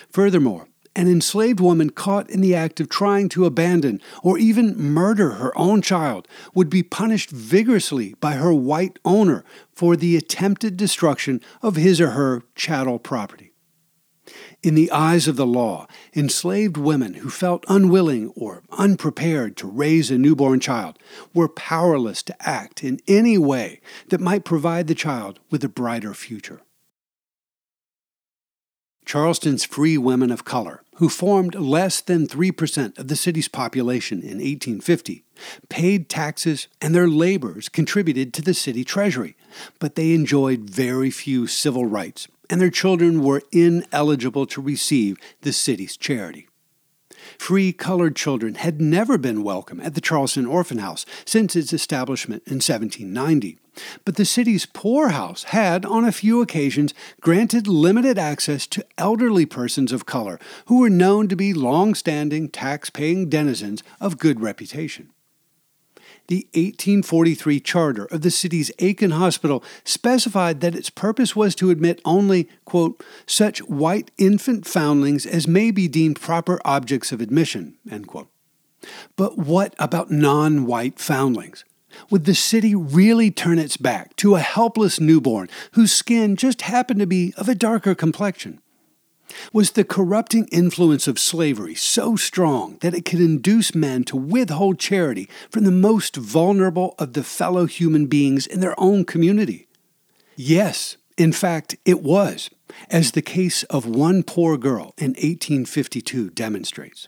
Furthermore, 0.09 0.67
an 0.95 1.07
enslaved 1.07 1.59
woman 1.59 1.89
caught 1.89 2.29
in 2.29 2.41
the 2.41 2.55
act 2.55 2.79
of 2.79 2.89
trying 2.89 3.29
to 3.29 3.45
abandon 3.45 4.01
or 4.23 4.37
even 4.37 4.77
murder 4.77 5.31
her 5.31 5.57
own 5.57 5.81
child 5.81 6.27
would 6.53 6.69
be 6.69 6.83
punished 6.83 7.29
vigorously 7.29 8.15
by 8.19 8.33
her 8.33 8.53
white 8.53 8.99
owner 9.05 9.43
for 9.73 9.95
the 9.95 10.17
attempted 10.17 10.77
destruction 10.77 11.41
of 11.61 11.75
his 11.75 12.01
or 12.01 12.11
her 12.11 12.43
chattel 12.55 12.99
property. 12.99 13.53
In 14.61 14.75
the 14.75 14.91
eyes 14.91 15.27
of 15.27 15.37
the 15.37 15.47
law, 15.47 15.87
enslaved 16.13 16.75
women 16.75 17.15
who 17.15 17.29
felt 17.29 17.65
unwilling 17.69 18.33
or 18.35 18.63
unprepared 18.71 19.55
to 19.57 19.67
raise 19.67 20.11
a 20.11 20.17
newborn 20.17 20.59
child 20.59 20.99
were 21.33 21.47
powerless 21.47 22.21
to 22.23 22.35
act 22.47 22.83
in 22.83 22.99
any 23.07 23.37
way 23.37 23.79
that 24.09 24.19
might 24.19 24.43
provide 24.43 24.87
the 24.87 24.95
child 24.95 25.39
with 25.49 25.63
a 25.63 25.69
brighter 25.69 26.13
future. 26.13 26.61
Charleston's 29.09 29.65
free 29.65 29.97
women 29.97 30.29
of 30.29 30.45
color, 30.45 30.83
who 30.97 31.09
formed 31.09 31.55
less 31.55 31.99
than 31.99 32.27
3% 32.27 32.95
of 32.99 33.07
the 33.07 33.15
city's 33.15 33.47
population 33.47 34.19
in 34.19 34.37
1850, 34.37 35.23
paid 35.67 36.09
taxes 36.09 36.67
and 36.79 36.93
their 36.93 37.07
labors 37.07 37.69
contributed 37.69 38.35
to 38.35 38.43
the 38.43 38.53
city 38.53 38.83
treasury, 38.83 39.35
but 39.79 39.95
they 39.95 40.13
enjoyed 40.13 40.69
very 40.69 41.09
few 41.09 41.47
civil 41.47 41.87
rights 41.87 42.27
and 42.51 42.61
their 42.61 42.69
children 42.69 43.23
were 43.23 43.41
ineligible 43.51 44.45
to 44.45 44.61
receive 44.61 45.17
the 45.41 45.53
city's 45.53 45.97
charity. 45.97 46.47
Free 47.39 47.73
colored 47.73 48.15
children 48.15 48.55
had 48.55 48.79
never 48.79 49.17
been 49.17 49.43
welcome 49.43 49.79
at 49.79 49.95
the 49.95 50.01
Charleston 50.01 50.45
Orphan 50.45 50.77
House 50.77 51.07
since 51.25 51.55
its 51.55 51.73
establishment 51.73 52.43
in 52.45 52.55
1790. 52.55 53.57
But 54.05 54.15
the 54.15 54.25
city's 54.25 54.65
poorhouse 54.65 55.43
had, 55.43 55.85
on 55.85 56.05
a 56.05 56.11
few 56.11 56.41
occasions, 56.41 56.93
granted 57.21 57.67
limited 57.67 58.17
access 58.17 58.67
to 58.67 58.85
elderly 58.97 59.45
persons 59.45 59.91
of 59.91 60.05
color 60.05 60.39
who 60.65 60.79
were 60.79 60.89
known 60.89 61.27
to 61.27 61.35
be 61.35 61.53
long 61.53 61.95
standing 61.95 62.49
tax 62.49 62.89
paying 62.89 63.29
denizens 63.29 63.83
of 63.99 64.17
good 64.17 64.41
reputation 64.41 65.09
the 66.29 66.47
1843 66.53 67.59
charter 67.59 68.05
of 68.05 68.21
the 68.21 68.29
city's 68.29 68.71
Aiken 68.77 69.11
Hospital 69.11 69.63
specified 69.83 70.61
that 70.61 70.75
its 70.75 70.91
purpose 70.91 71.35
was 71.35 71.55
to 71.55 71.71
admit 71.71 71.99
only, 72.05 72.47
quote, 72.65 73.03
such 73.25 73.59
white 73.67 74.11
infant 74.19 74.65
foundlings 74.67 75.25
as 75.25 75.47
may 75.47 75.71
be 75.71 75.87
deemed 75.87 76.21
proper 76.21 76.61
objects 76.63 77.11
of 77.11 77.19
admission, 77.19 77.77
end 77.89 78.07
quote. 78.07 78.29
But 79.15 79.39
what 79.39 79.73
about 79.79 80.11
non 80.11 80.65
white 80.65 80.99
foundlings? 80.99 81.65
Would 82.09 82.25
the 82.25 82.35
city 82.35 82.75
really 82.75 83.31
turn 83.31 83.59
its 83.59 83.77
back 83.77 84.15
to 84.17 84.35
a 84.35 84.39
helpless 84.39 84.99
newborn 84.99 85.49
whose 85.73 85.91
skin 85.91 86.35
just 86.35 86.63
happened 86.63 86.99
to 86.99 87.07
be 87.07 87.33
of 87.37 87.49
a 87.49 87.55
darker 87.55 87.95
complexion? 87.95 88.61
Was 89.53 89.71
the 89.71 89.83
corrupting 89.83 90.47
influence 90.51 91.07
of 91.07 91.19
slavery 91.19 91.75
so 91.75 92.15
strong 92.15 92.77
that 92.81 92.93
it 92.93 93.05
could 93.05 93.19
induce 93.19 93.75
men 93.75 94.03
to 94.05 94.17
withhold 94.17 94.79
charity 94.79 95.29
from 95.51 95.65
the 95.65 95.71
most 95.71 96.15
vulnerable 96.15 96.95
of 96.97 97.13
the 97.13 97.23
fellow 97.23 97.65
human 97.65 98.07
beings 98.07 98.47
in 98.47 98.59
their 98.59 98.79
own 98.79 99.05
community? 99.05 99.67
Yes, 100.35 100.97
in 101.17 101.31
fact, 101.31 101.75
it 101.85 102.01
was, 102.01 102.49
as 102.89 103.11
the 103.11 103.21
case 103.21 103.63
of 103.63 103.85
one 103.85 104.23
poor 104.23 104.57
girl 104.57 104.93
in 104.97 105.09
1852 105.11 106.29
demonstrates. 106.31 107.07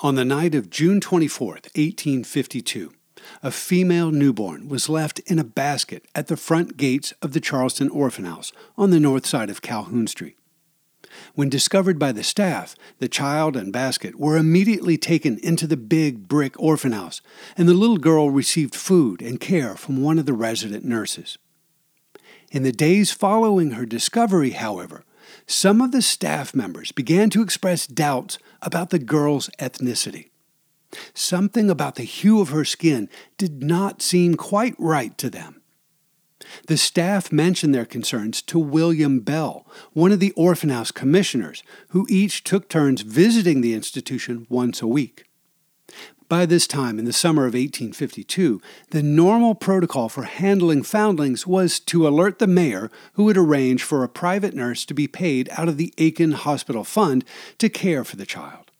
On 0.00 0.14
the 0.14 0.26
night 0.26 0.54
of 0.54 0.68
June 0.68 1.00
24, 1.00 1.48
1852, 1.48 2.92
a 3.42 3.50
female 3.50 4.10
newborn 4.10 4.68
was 4.68 4.90
left 4.90 5.20
in 5.20 5.38
a 5.38 5.44
basket 5.44 6.04
at 6.14 6.26
the 6.26 6.36
front 6.36 6.76
gates 6.76 7.14
of 7.22 7.32
the 7.32 7.40
Charleston 7.40 7.88
Orphan 7.88 8.26
House 8.26 8.52
on 8.76 8.90
the 8.90 9.00
north 9.00 9.24
side 9.24 9.48
of 9.48 9.62
Calhoun 9.62 10.06
Street. 10.06 10.36
When 11.34 11.48
discovered 11.48 11.98
by 11.98 12.12
the 12.12 12.22
staff, 12.22 12.76
the 12.98 13.08
child 13.08 13.56
and 13.56 13.72
basket 13.72 14.16
were 14.16 14.36
immediately 14.36 14.98
taken 14.98 15.38
into 15.38 15.66
the 15.66 15.78
big 15.78 16.28
brick 16.28 16.60
orphan 16.60 16.92
house, 16.92 17.22
and 17.56 17.66
the 17.66 17.72
little 17.72 17.96
girl 17.96 18.28
received 18.28 18.74
food 18.74 19.22
and 19.22 19.40
care 19.40 19.76
from 19.76 20.02
one 20.02 20.18
of 20.18 20.26
the 20.26 20.34
resident 20.34 20.84
nurses. 20.84 21.38
In 22.52 22.64
the 22.64 22.72
days 22.72 23.12
following 23.12 23.70
her 23.70 23.86
discovery, 23.86 24.50
however, 24.50 25.05
some 25.46 25.80
of 25.80 25.92
the 25.92 26.02
staff 26.02 26.54
members 26.54 26.92
began 26.92 27.30
to 27.30 27.42
express 27.42 27.86
doubts 27.86 28.38
about 28.62 28.90
the 28.90 28.98
girl's 28.98 29.48
ethnicity. 29.58 30.30
Something 31.14 31.70
about 31.70 31.96
the 31.96 32.04
hue 32.04 32.40
of 32.40 32.50
her 32.50 32.64
skin 32.64 33.08
did 33.38 33.62
not 33.62 34.02
seem 34.02 34.34
quite 34.34 34.74
right 34.78 35.16
to 35.18 35.30
them. 35.30 35.62
The 36.66 36.76
staff 36.76 37.32
mentioned 37.32 37.74
their 37.74 37.84
concerns 37.84 38.42
to 38.42 38.58
William 38.58 39.20
Bell, 39.20 39.66
one 39.92 40.12
of 40.12 40.20
the 40.20 40.32
orphan 40.32 40.70
house 40.70 40.90
commissioners, 40.90 41.62
who 41.88 42.06
each 42.08 42.44
took 42.44 42.68
turns 42.68 43.02
visiting 43.02 43.60
the 43.60 43.74
institution 43.74 44.46
once 44.48 44.82
a 44.82 44.86
week. 44.86 45.25
By 46.28 46.44
this 46.44 46.66
time, 46.66 46.98
in 46.98 47.04
the 47.04 47.12
summer 47.12 47.42
of 47.42 47.54
1852, 47.54 48.60
the 48.90 49.02
normal 49.02 49.54
protocol 49.54 50.08
for 50.08 50.24
handling 50.24 50.82
foundlings 50.82 51.46
was 51.46 51.78
to 51.80 52.08
alert 52.08 52.40
the 52.40 52.48
mayor, 52.48 52.90
who 53.12 53.24
would 53.24 53.36
arrange 53.36 53.84
for 53.84 54.02
a 54.02 54.08
private 54.08 54.52
nurse 54.52 54.84
to 54.86 54.94
be 54.94 55.06
paid 55.06 55.48
out 55.52 55.68
of 55.68 55.76
the 55.76 55.94
Aiken 55.98 56.32
Hospital 56.32 56.82
Fund 56.82 57.24
to 57.58 57.68
care 57.68 58.02
for 58.02 58.16
the 58.16 58.26
child. 58.26 58.72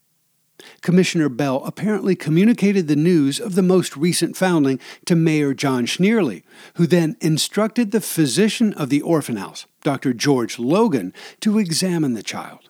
Commissioner 0.81 1.29
Bell 1.29 1.63
apparently 1.65 2.17
communicated 2.17 2.89
the 2.89 2.97
news 2.97 3.39
of 3.39 3.55
the 3.55 3.63
most 3.63 3.97
recent 3.97 4.37
foundling 4.37 4.81
to 5.05 5.15
Mayor 5.15 5.55
John 5.55 5.87
Schnierle, 5.87 6.43
who 6.75 6.87
then 6.89 7.17
instructed 7.21 7.93
the 7.93 8.01
physician 8.01 8.73
of 8.73 8.89
the 8.89 9.03
orphan 9.03 9.37
house, 9.37 9.67
Dr. 9.85 10.13
George 10.13 10.59
Logan, 10.59 11.13
to 11.41 11.61
examine 11.61 12.15
the 12.15 12.25
child. 12.25 12.66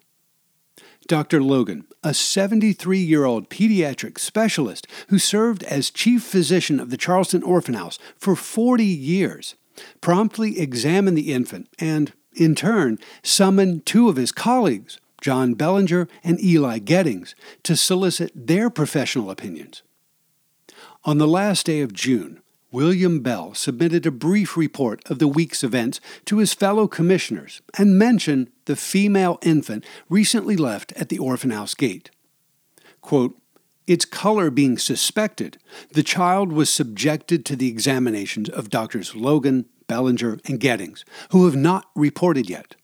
Dr. 1.06 1.42
Logan, 1.42 1.86
a 2.02 2.12
73 2.12 2.98
year 2.98 3.24
old 3.24 3.48
pediatric 3.48 4.18
specialist 4.18 4.86
who 5.08 5.18
served 5.18 5.62
as 5.64 5.90
chief 5.90 6.22
physician 6.22 6.80
of 6.80 6.90
the 6.90 6.96
Charleston 6.96 7.42
Orphan 7.42 7.74
House 7.74 7.98
for 8.16 8.34
40 8.34 8.84
years, 8.84 9.54
promptly 10.00 10.58
examined 10.58 11.16
the 11.16 11.32
infant 11.32 11.68
and, 11.78 12.12
in 12.34 12.54
turn, 12.54 12.98
summoned 13.22 13.86
two 13.86 14.08
of 14.08 14.16
his 14.16 14.32
colleagues, 14.32 14.98
John 15.20 15.54
Bellinger 15.54 16.08
and 16.24 16.42
Eli 16.42 16.78
Geddings, 16.80 17.34
to 17.62 17.76
solicit 17.76 18.32
their 18.34 18.68
professional 18.68 19.30
opinions. 19.30 19.82
On 21.04 21.18
the 21.18 21.28
last 21.28 21.66
day 21.66 21.80
of 21.80 21.92
June, 21.92 22.42
William 22.72 23.20
Bell 23.20 23.54
submitted 23.54 24.06
a 24.06 24.10
brief 24.10 24.56
report 24.56 25.02
of 25.08 25.18
the 25.18 25.28
week's 25.28 25.62
events 25.62 26.00
to 26.24 26.38
his 26.38 26.52
fellow 26.52 26.88
commissioners 26.88 27.62
and 27.78 27.98
mentioned 27.98 28.50
the 28.64 28.76
female 28.76 29.38
infant 29.42 29.84
recently 30.08 30.56
left 30.56 30.92
at 30.92 31.08
the 31.08 31.18
orphan 31.18 31.50
house 31.50 31.74
gate. 31.74 32.10
Quote, 33.00 33.40
its 33.86 34.04
color 34.04 34.50
being 34.50 34.78
suspected, 34.78 35.58
the 35.92 36.02
child 36.02 36.52
was 36.52 36.68
subjected 36.68 37.44
to 37.44 37.54
the 37.54 37.68
examinations 37.68 38.48
of 38.48 38.68
doctors 38.68 39.14
Logan, 39.14 39.66
Bellinger, 39.86 40.38
and 40.46 40.58
Geddings, 40.58 41.04
who 41.30 41.44
have 41.44 41.54
not 41.54 41.86
reported 41.94 42.50
yet. 42.50 42.74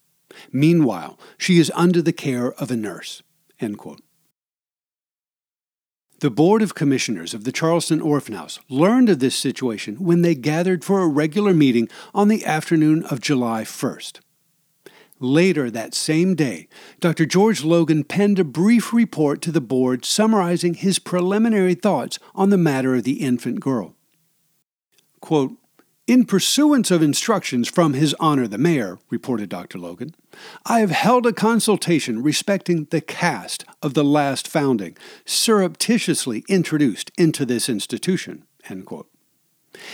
Meanwhile, 0.51 1.19
she 1.37 1.59
is 1.59 1.71
under 1.75 2.01
the 2.01 2.13
care 2.13 2.53
of 2.53 2.71
a 2.71 2.77
nurse. 2.77 3.21
The 6.23 6.31
Board 6.31 6.61
of 6.61 6.73
Commissioners 6.73 7.33
of 7.33 7.43
the 7.43 7.51
Charleston 7.51 7.99
Orphan 7.99 8.35
House 8.35 8.57
learned 8.69 9.09
of 9.09 9.19
this 9.19 9.35
situation 9.35 9.97
when 9.97 10.21
they 10.21 10.35
gathered 10.35 10.85
for 10.85 11.01
a 11.01 11.07
regular 11.09 11.53
meeting 11.53 11.89
on 12.15 12.29
the 12.29 12.45
afternoon 12.45 13.03
of 13.03 13.19
July 13.19 13.63
1st. 13.63 14.21
Later 15.19 15.69
that 15.69 15.93
same 15.93 16.33
day, 16.33 16.69
Dr. 17.01 17.25
George 17.25 17.65
Logan 17.65 18.05
penned 18.05 18.39
a 18.39 18.45
brief 18.45 18.93
report 18.93 19.41
to 19.41 19.51
the 19.51 19.59
board 19.59 20.05
summarizing 20.05 20.75
his 20.75 20.97
preliminary 20.97 21.75
thoughts 21.75 22.19
on 22.33 22.51
the 22.51 22.57
matter 22.57 22.95
of 22.95 23.03
the 23.03 23.19
infant 23.19 23.59
girl. 23.59 23.93
Quote, 25.19 25.57
in 26.05 26.25
pursuance 26.25 26.91
of 26.91 27.01
instructions 27.01 27.69
from 27.69 27.93
His 27.93 28.13
Honor 28.19 28.47
the 28.47 28.57
Mayor, 28.57 28.99
reported 29.09 29.49
Dr. 29.49 29.79
Logan, 29.79 30.13
I 30.65 30.79
have 30.81 30.91
held 30.91 31.25
a 31.25 31.31
consultation 31.33 32.21
respecting 32.21 32.85
the 32.85 32.99
caste 32.99 33.63
of 33.81 33.93
the 33.93 34.03
last 34.03 34.47
founding, 34.47 34.97
surreptitiously 35.25 36.43
introduced 36.49 37.11
into 37.17 37.45
this 37.45 37.69
institution. 37.69 38.43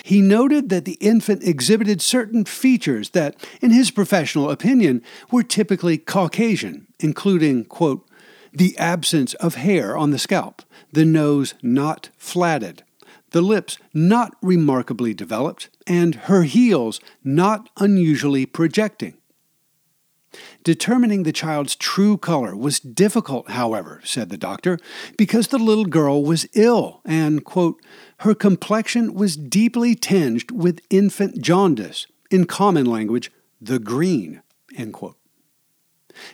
He 0.03 0.21
noted 0.21 0.69
that 0.69 0.85
the 0.85 0.97
infant 0.99 1.43
exhibited 1.43 2.01
certain 2.01 2.43
features 2.43 3.11
that, 3.11 3.35
in 3.61 3.71
his 3.71 3.91
professional 3.91 4.49
opinion, 4.49 5.03
were 5.31 5.43
typically 5.43 5.97
Caucasian, 5.97 6.87
including, 6.99 7.65
quote, 7.65 8.05
the 8.51 8.77
absence 8.77 9.35
of 9.35 9.55
hair 9.55 9.95
on 9.95 10.09
the 10.09 10.17
scalp, 10.17 10.63
the 10.91 11.05
nose 11.05 11.53
not 11.61 12.09
flatted, 12.17 12.83
the 13.31 13.41
lips 13.41 13.77
not 13.93 14.35
remarkably 14.41 15.13
developed, 15.13 15.69
and 15.87 16.15
her 16.15 16.43
heels 16.43 16.99
not 17.23 17.69
unusually 17.77 18.45
projecting. 18.45 19.15
Determining 20.63 21.23
the 21.23 21.31
child's 21.31 21.75
true 21.75 22.15
color 22.17 22.55
was 22.55 22.79
difficult, 22.79 23.49
however, 23.49 23.99
said 24.03 24.29
the 24.29 24.37
doctor, 24.37 24.77
because 25.17 25.47
the 25.47 25.57
little 25.57 25.85
girl 25.85 26.23
was 26.23 26.47
ill 26.53 27.01
and, 27.05 27.43
quote, 27.43 27.81
her 28.19 28.35
complexion 28.35 29.13
was 29.15 29.35
deeply 29.35 29.95
tinged 29.95 30.51
with 30.51 30.81
infant 30.89 31.41
jaundice, 31.41 32.05
in 32.29 32.45
common 32.45 32.85
language, 32.85 33.31
the 33.59 33.79
green, 33.79 34.41
end 34.75 34.93
quote. 34.93 35.17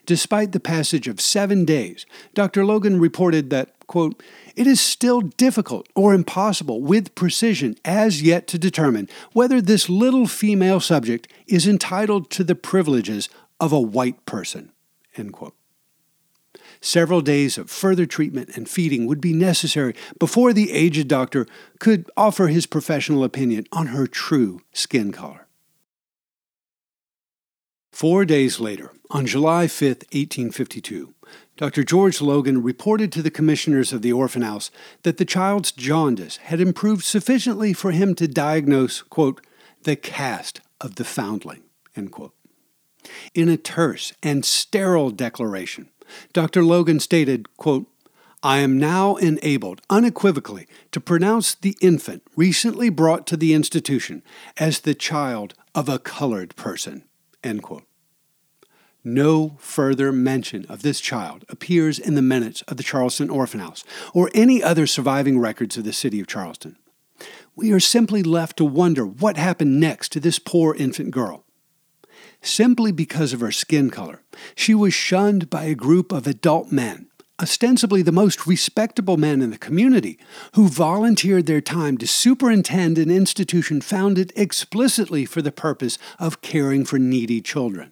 Despite 0.06 0.52
the 0.52 0.60
passage 0.60 1.08
of 1.08 1.22
seven 1.22 1.64
days, 1.64 2.06
Dr. 2.34 2.66
Logan 2.66 3.00
reported 3.00 3.50
that, 3.52 3.75
quote, 3.88 4.22
it 4.56 4.68
is 4.68 4.82
still 4.82 5.22
difficult 5.22 5.88
or 5.96 6.14
impossible 6.14 6.82
with 6.82 7.16
precision 7.16 7.76
as 7.86 8.22
yet 8.22 8.48
to 8.48 8.58
determine 8.58 9.10
whether 9.34 9.62
this 9.62 9.90
little 9.90 10.28
female 10.28 10.80
subject 10.80 11.28
is 11.48 11.68
entitled 11.68 12.30
to 12.32 12.44
the 12.44 12.56
privileges 12.56 13.30
of 13.60 13.72
a 13.72 13.80
white 13.80 14.26
person. 14.26 14.72
End 15.16 15.34
quote. 15.34 15.56
Several 16.82 17.22
days 17.22 17.58
of 17.58 17.70
further 17.70 18.06
treatment 18.06 18.56
and 18.56 18.70
feeding 18.70 19.08
would 19.08 19.22
be 19.22 19.34
necessary 19.34 19.96
before 20.20 20.54
the 20.54 20.72
aged 20.72 21.08
doctor 21.08 21.48
could 21.80 22.10
offer 22.16 22.48
his 22.48 22.66
professional 22.66 23.24
opinion 23.24 23.66
on 23.72 23.88
her 23.88 24.06
true 24.06 24.62
skin 24.72 25.12
color. 25.12 25.48
Four 27.92 28.26
days 28.26 28.60
later, 28.60 28.92
on 29.10 29.26
July 29.26 29.68
5, 29.68 29.88
1852, 29.88 31.14
Dr. 31.58 31.84
George 31.84 32.22
Logan 32.22 32.62
reported 32.62 33.12
to 33.12 33.22
the 33.22 33.32
commissioners 33.32 33.94
of 33.94 34.02
the 34.02 34.12
orphan 34.12 34.42
house 34.42 34.72
that 35.04 35.18
the 35.18 35.26
child's 35.26 35.72
jaundice 35.72 36.38
had 36.38 36.60
improved 36.60 37.04
sufficiently 37.04 37.74
for 37.74 37.92
him 37.92 38.16
to 38.16 38.28
diagnose, 38.28 39.02
quote, 39.02 39.46
the 39.84 39.96
caste 39.96 40.62
of 40.82 40.96
the 40.96 41.04
foundling, 41.04 41.64
end 41.96 42.12
quote. 42.12 42.34
In 43.34 43.50
a 43.50 43.58
terse 43.58 44.14
and 44.24 44.44
sterile 44.44 45.12
declaration, 45.12 45.90
Dr. 46.34 46.64
Logan 46.64 47.00
stated, 47.00 47.56
quote, 47.58 47.88
I 48.44 48.58
am 48.60 48.78
now 48.78 49.16
enabled 49.16 49.82
unequivocally 49.90 50.68
to 50.92 51.00
pronounce 51.00 51.56
the 51.56 51.76
infant 51.82 52.24
recently 52.36 52.90
brought 52.90 53.26
to 53.28 53.38
the 53.38 53.54
institution 53.54 54.22
as 54.58 54.82
the 54.82 54.94
child 54.94 55.54
of 55.74 55.90
a 55.90 56.00
colored 56.00 56.56
person. 56.56 57.06
End 57.44 57.64
quote. 57.64 57.86
No 59.08 59.56
further 59.60 60.12
mention 60.12 60.66
of 60.66 60.82
this 60.82 61.00
child 61.00 61.46
appears 61.48 62.00
in 62.00 62.16
the 62.16 62.24
minutes 62.24 62.64
of 62.64 62.78
the 62.78 62.84
Charleston 62.84 63.30
Orphan 63.30 63.60
House 63.60 63.84
or 64.16 64.32
any 64.34 64.64
other 64.64 64.88
surviving 64.88 65.38
records 65.38 65.78
of 65.78 65.84
the 65.84 65.94
city 65.94 66.20
of 66.20 66.26
Charleston. 66.26 66.76
We 67.56 67.72
are 67.72 67.80
simply 67.80 68.24
left 68.24 68.58
to 68.58 68.66
wonder 68.66 69.06
what 69.06 69.38
happened 69.38 69.80
next 69.80 70.12
to 70.14 70.20
this 70.20 70.40
poor 70.40 70.74
infant 70.74 71.12
girl 71.12 71.46
simply 72.42 72.92
because 72.92 73.34
of 73.34 73.40
her 73.40 73.52
skin 73.52 73.90
color. 73.90 74.22
She 74.56 74.76
was 74.76 74.94
shunned 74.94 75.50
by 75.50 75.64
a 75.66 75.76
group 75.76 76.12
of 76.12 76.28
adult 76.28 76.72
men, 76.72 77.08
ostensibly 77.42 78.02
the 78.02 78.12
most 78.12 78.48
respectable 78.48 79.18
men 79.18 79.42
in 79.42 79.50
the 79.50 79.58
community, 79.58 80.20
who 80.54 80.68
volunteered 80.68 81.46
their 81.46 81.62
time 81.62 81.98
to 81.98 82.08
superintend 82.08 82.98
an 82.98 83.10
institution 83.10 83.82
founded 83.82 84.32
explicitly 84.36 85.26
for 85.26 85.42
the 85.42 85.52
purpose 85.52 85.98
of 86.20 86.42
caring 86.42 86.86
for 86.86 87.00
needy 87.00 87.42
children. 87.42 87.92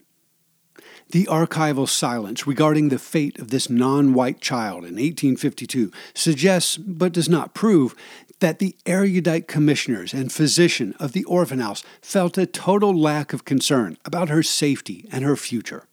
The 1.13 1.25
archival 1.25 1.87
silence 1.87 2.47
regarding 2.47 2.89
the 2.89 2.97
fate 2.97 3.37
of 3.37 3.51
this 3.51 3.69
non 3.69 4.15
white 4.15 4.41
child 4.41 4.77
in 4.77 4.95
1852 4.95 5.91
suggests, 6.15 6.75
but 6.75 7.13
does 7.13 7.29
not 7.29 7.53
prove, 7.53 7.93
that 8.39 8.57
the 8.57 8.75
erudite 8.87 9.47
commissioners 9.47 10.11
and 10.11 10.31
physician 10.31 10.95
of 10.99 11.11
the 11.11 11.23
orphan 11.25 11.59
house 11.59 11.83
felt 12.01 12.39
a 12.39 12.47
total 12.47 12.99
lack 12.99 13.31
of 13.31 13.45
concern 13.45 13.95
about 14.05 14.29
her 14.29 14.41
safety 14.41 15.07
and 15.11 15.23
her 15.23 15.35
future. 15.35 15.85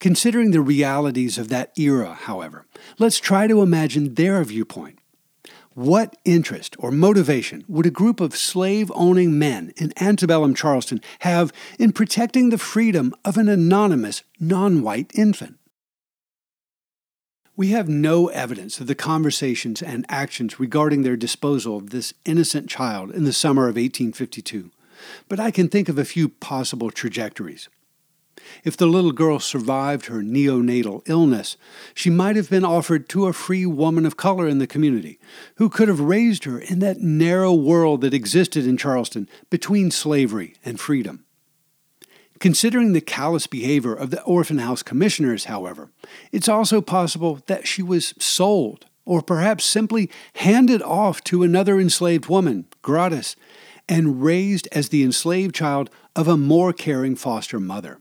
Considering 0.00 0.50
the 0.50 0.62
realities 0.62 1.36
of 1.36 1.48
that 1.48 1.78
era, 1.78 2.14
however, 2.14 2.64
let's 2.98 3.20
try 3.20 3.46
to 3.46 3.60
imagine 3.60 4.14
their 4.14 4.42
viewpoint. 4.44 4.95
What 5.76 6.16
interest 6.24 6.74
or 6.78 6.90
motivation 6.90 7.62
would 7.68 7.84
a 7.84 7.90
group 7.90 8.18
of 8.18 8.34
slave 8.34 8.90
owning 8.94 9.38
men 9.38 9.74
in 9.76 9.92
antebellum 10.00 10.54
Charleston 10.54 11.02
have 11.18 11.52
in 11.78 11.92
protecting 11.92 12.48
the 12.48 12.56
freedom 12.56 13.14
of 13.26 13.36
an 13.36 13.50
anonymous, 13.50 14.22
non 14.40 14.80
white 14.80 15.10
infant? 15.14 15.58
We 17.56 17.68
have 17.72 17.90
no 17.90 18.28
evidence 18.28 18.80
of 18.80 18.86
the 18.86 18.94
conversations 18.94 19.82
and 19.82 20.06
actions 20.08 20.58
regarding 20.58 21.02
their 21.02 21.14
disposal 21.14 21.76
of 21.76 21.90
this 21.90 22.14
innocent 22.24 22.70
child 22.70 23.10
in 23.10 23.24
the 23.24 23.32
summer 23.34 23.64
of 23.64 23.76
1852, 23.76 24.70
but 25.28 25.38
I 25.38 25.50
can 25.50 25.68
think 25.68 25.90
of 25.90 25.98
a 25.98 26.06
few 26.06 26.30
possible 26.30 26.90
trajectories. 26.90 27.68
If 28.64 28.76
the 28.76 28.86
little 28.86 29.12
girl 29.12 29.38
survived 29.38 30.06
her 30.06 30.22
neonatal 30.22 31.02
illness, 31.08 31.56
she 31.94 32.10
might 32.10 32.36
have 32.36 32.50
been 32.50 32.64
offered 32.64 33.08
to 33.10 33.26
a 33.26 33.32
free 33.32 33.66
woman 33.66 34.06
of 34.06 34.16
color 34.16 34.48
in 34.48 34.58
the 34.58 34.66
community 34.66 35.18
who 35.56 35.68
could 35.68 35.88
have 35.88 36.00
raised 36.00 36.44
her 36.44 36.58
in 36.58 36.78
that 36.80 37.00
narrow 37.00 37.52
world 37.52 38.00
that 38.00 38.14
existed 38.14 38.66
in 38.66 38.76
Charleston 38.76 39.28
between 39.50 39.90
slavery 39.90 40.54
and 40.64 40.80
freedom. 40.80 41.24
Considering 42.38 42.92
the 42.92 43.00
callous 43.00 43.46
behavior 43.46 43.94
of 43.94 44.10
the 44.10 44.22
orphan 44.24 44.58
house 44.58 44.82
commissioners, 44.82 45.44
however, 45.44 45.90
it's 46.32 46.48
also 46.48 46.80
possible 46.80 47.40
that 47.46 47.66
she 47.66 47.82
was 47.82 48.14
sold 48.18 48.86
or 49.06 49.22
perhaps 49.22 49.64
simply 49.64 50.10
handed 50.34 50.82
off 50.82 51.22
to 51.24 51.42
another 51.42 51.80
enslaved 51.80 52.26
woman, 52.26 52.66
gratis, 52.82 53.36
and 53.88 54.22
raised 54.22 54.68
as 54.72 54.88
the 54.88 55.02
enslaved 55.02 55.54
child 55.54 55.88
of 56.14 56.28
a 56.28 56.36
more 56.36 56.72
caring 56.72 57.14
foster 57.14 57.60
mother. 57.60 58.00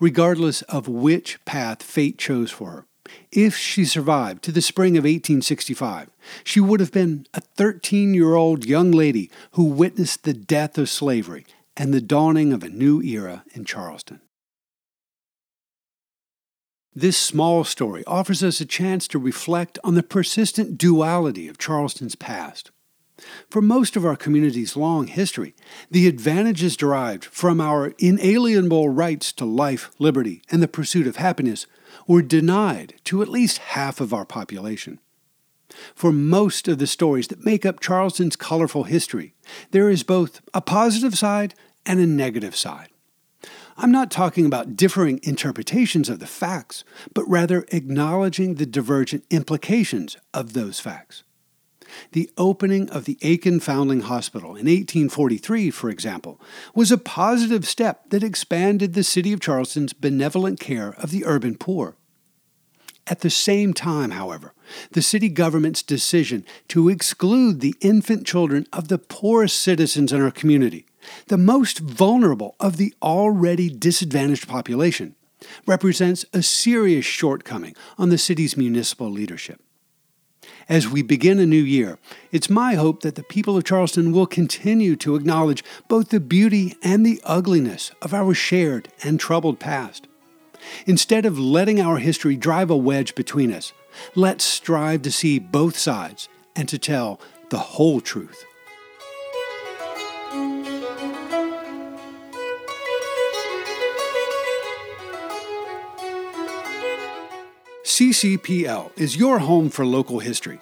Regardless 0.00 0.62
of 0.62 0.88
which 0.88 1.38
path 1.44 1.82
fate 1.82 2.16
chose 2.16 2.50
for 2.50 2.70
her, 2.70 2.86
if 3.30 3.56
she 3.56 3.84
survived 3.84 4.42
to 4.42 4.52
the 4.52 4.62
spring 4.62 4.96
of 4.96 5.04
1865, 5.04 6.10
she 6.42 6.58
would 6.58 6.80
have 6.80 6.92
been 6.92 7.26
a 7.34 7.40
13 7.40 8.14
year 8.14 8.34
old 8.34 8.64
young 8.64 8.90
lady 8.90 9.30
who 9.52 9.64
witnessed 9.64 10.24
the 10.24 10.32
death 10.32 10.78
of 10.78 10.88
slavery 10.88 11.44
and 11.76 11.92
the 11.92 12.00
dawning 12.00 12.52
of 12.52 12.62
a 12.62 12.68
new 12.68 13.02
era 13.02 13.44
in 13.52 13.64
Charleston. 13.64 14.20
This 16.94 17.16
small 17.16 17.62
story 17.64 18.02
offers 18.06 18.42
us 18.42 18.60
a 18.60 18.66
chance 18.66 19.06
to 19.08 19.18
reflect 19.18 19.78
on 19.84 19.94
the 19.94 20.02
persistent 20.02 20.76
duality 20.76 21.46
of 21.46 21.58
Charleston's 21.58 22.16
past. 22.16 22.70
For 23.48 23.60
most 23.60 23.96
of 23.96 24.04
our 24.04 24.16
community's 24.16 24.76
long 24.76 25.06
history, 25.06 25.54
the 25.90 26.06
advantages 26.06 26.76
derived 26.76 27.24
from 27.24 27.60
our 27.60 27.94
inalienable 27.98 28.88
rights 28.88 29.32
to 29.32 29.44
life, 29.44 29.90
liberty, 29.98 30.42
and 30.50 30.62
the 30.62 30.68
pursuit 30.68 31.06
of 31.06 31.16
happiness 31.16 31.66
were 32.06 32.22
denied 32.22 32.94
to 33.04 33.22
at 33.22 33.28
least 33.28 33.58
half 33.58 34.00
of 34.00 34.14
our 34.14 34.24
population. 34.24 34.98
For 35.94 36.12
most 36.12 36.68
of 36.68 36.78
the 36.78 36.86
stories 36.86 37.28
that 37.28 37.44
make 37.44 37.64
up 37.64 37.80
Charleston's 37.80 38.36
colorful 38.36 38.84
history, 38.84 39.34
there 39.70 39.88
is 39.88 40.02
both 40.02 40.40
a 40.52 40.60
positive 40.60 41.16
side 41.16 41.54
and 41.86 42.00
a 42.00 42.06
negative 42.06 42.56
side. 42.56 42.88
I'm 43.76 43.92
not 43.92 44.10
talking 44.10 44.44
about 44.44 44.76
differing 44.76 45.20
interpretations 45.22 46.08
of 46.08 46.18
the 46.18 46.26
facts, 46.26 46.84
but 47.14 47.28
rather 47.28 47.64
acknowledging 47.68 48.56
the 48.56 48.66
divergent 48.66 49.24
implications 49.30 50.16
of 50.34 50.52
those 50.52 50.80
facts. 50.80 51.22
The 52.12 52.30
opening 52.36 52.88
of 52.90 53.04
the 53.04 53.18
Aiken 53.22 53.60
Foundling 53.60 54.02
Hospital 54.02 54.50
in 54.50 54.66
1843, 54.66 55.70
for 55.70 55.90
example, 55.90 56.40
was 56.74 56.90
a 56.90 56.98
positive 56.98 57.66
step 57.66 58.10
that 58.10 58.22
expanded 58.22 58.94
the 58.94 59.04
city 59.04 59.32
of 59.32 59.40
Charleston's 59.40 59.92
benevolent 59.92 60.60
care 60.60 60.94
of 60.98 61.10
the 61.10 61.24
urban 61.24 61.56
poor. 61.56 61.96
At 63.06 63.20
the 63.20 63.30
same 63.30 63.74
time, 63.74 64.12
however, 64.12 64.54
the 64.92 65.02
city 65.02 65.28
government's 65.28 65.82
decision 65.82 66.44
to 66.68 66.88
exclude 66.88 67.60
the 67.60 67.74
infant 67.80 68.26
children 68.26 68.66
of 68.72 68.88
the 68.88 68.98
poorest 68.98 69.58
citizens 69.58 70.12
in 70.12 70.22
our 70.22 70.30
community, 70.30 70.86
the 71.26 71.38
most 71.38 71.80
vulnerable 71.80 72.54
of 72.60 72.76
the 72.76 72.94
already 73.02 73.68
disadvantaged 73.68 74.46
population, 74.46 75.16
represents 75.66 76.24
a 76.32 76.42
serious 76.42 77.04
shortcoming 77.04 77.74
on 77.98 78.10
the 78.10 78.18
city's 78.18 78.56
municipal 78.56 79.10
leadership. 79.10 79.60
As 80.68 80.88
we 80.88 81.02
begin 81.02 81.38
a 81.38 81.46
new 81.46 81.62
year, 81.62 81.98
it's 82.30 82.48
my 82.48 82.74
hope 82.74 83.02
that 83.02 83.16
the 83.16 83.22
people 83.22 83.56
of 83.56 83.64
Charleston 83.64 84.12
will 84.12 84.26
continue 84.26 84.96
to 84.96 85.16
acknowledge 85.16 85.64
both 85.88 86.10
the 86.10 86.20
beauty 86.20 86.76
and 86.82 87.04
the 87.04 87.20
ugliness 87.24 87.90
of 88.02 88.14
our 88.14 88.34
shared 88.34 88.88
and 89.02 89.18
troubled 89.18 89.58
past. 89.58 90.06
Instead 90.86 91.26
of 91.26 91.38
letting 91.38 91.80
our 91.80 91.98
history 91.98 92.36
drive 92.36 92.70
a 92.70 92.76
wedge 92.76 93.14
between 93.14 93.52
us, 93.52 93.72
let's 94.14 94.44
strive 94.44 95.02
to 95.02 95.10
see 95.10 95.38
both 95.38 95.76
sides 95.76 96.28
and 96.54 96.68
to 96.68 96.78
tell 96.78 97.20
the 97.50 97.58
whole 97.58 98.00
truth. 98.00 98.44
CCPL 108.00 108.98
is 108.98 109.18
your 109.18 109.40
home 109.40 109.68
for 109.68 109.84
local 109.84 110.20
history. 110.20 110.58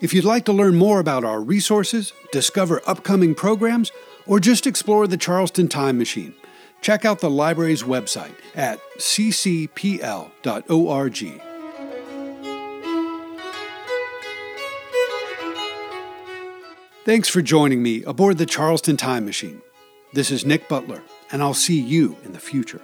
If 0.00 0.12
you'd 0.12 0.24
like 0.24 0.44
to 0.46 0.52
learn 0.52 0.74
more 0.74 0.98
about 0.98 1.22
our 1.22 1.40
resources, 1.40 2.12
discover 2.32 2.82
upcoming 2.88 3.36
programs, 3.36 3.92
or 4.26 4.40
just 4.40 4.66
explore 4.66 5.06
the 5.06 5.16
Charleston 5.16 5.68
Time 5.68 5.96
Machine, 5.96 6.34
check 6.80 7.04
out 7.04 7.20
the 7.20 7.30
library's 7.30 7.84
website 7.84 8.34
at 8.56 8.80
ccpl.org. 8.98 10.32
Thanks 17.04 17.28
for 17.28 17.42
joining 17.42 17.80
me 17.80 18.02
aboard 18.02 18.38
the 18.38 18.46
Charleston 18.46 18.96
Time 18.96 19.24
Machine. 19.24 19.62
This 20.14 20.32
is 20.32 20.44
Nick 20.44 20.68
Butler, 20.68 21.02
and 21.30 21.44
I'll 21.44 21.54
see 21.54 21.80
you 21.80 22.16
in 22.24 22.32
the 22.32 22.40
future. 22.40 22.82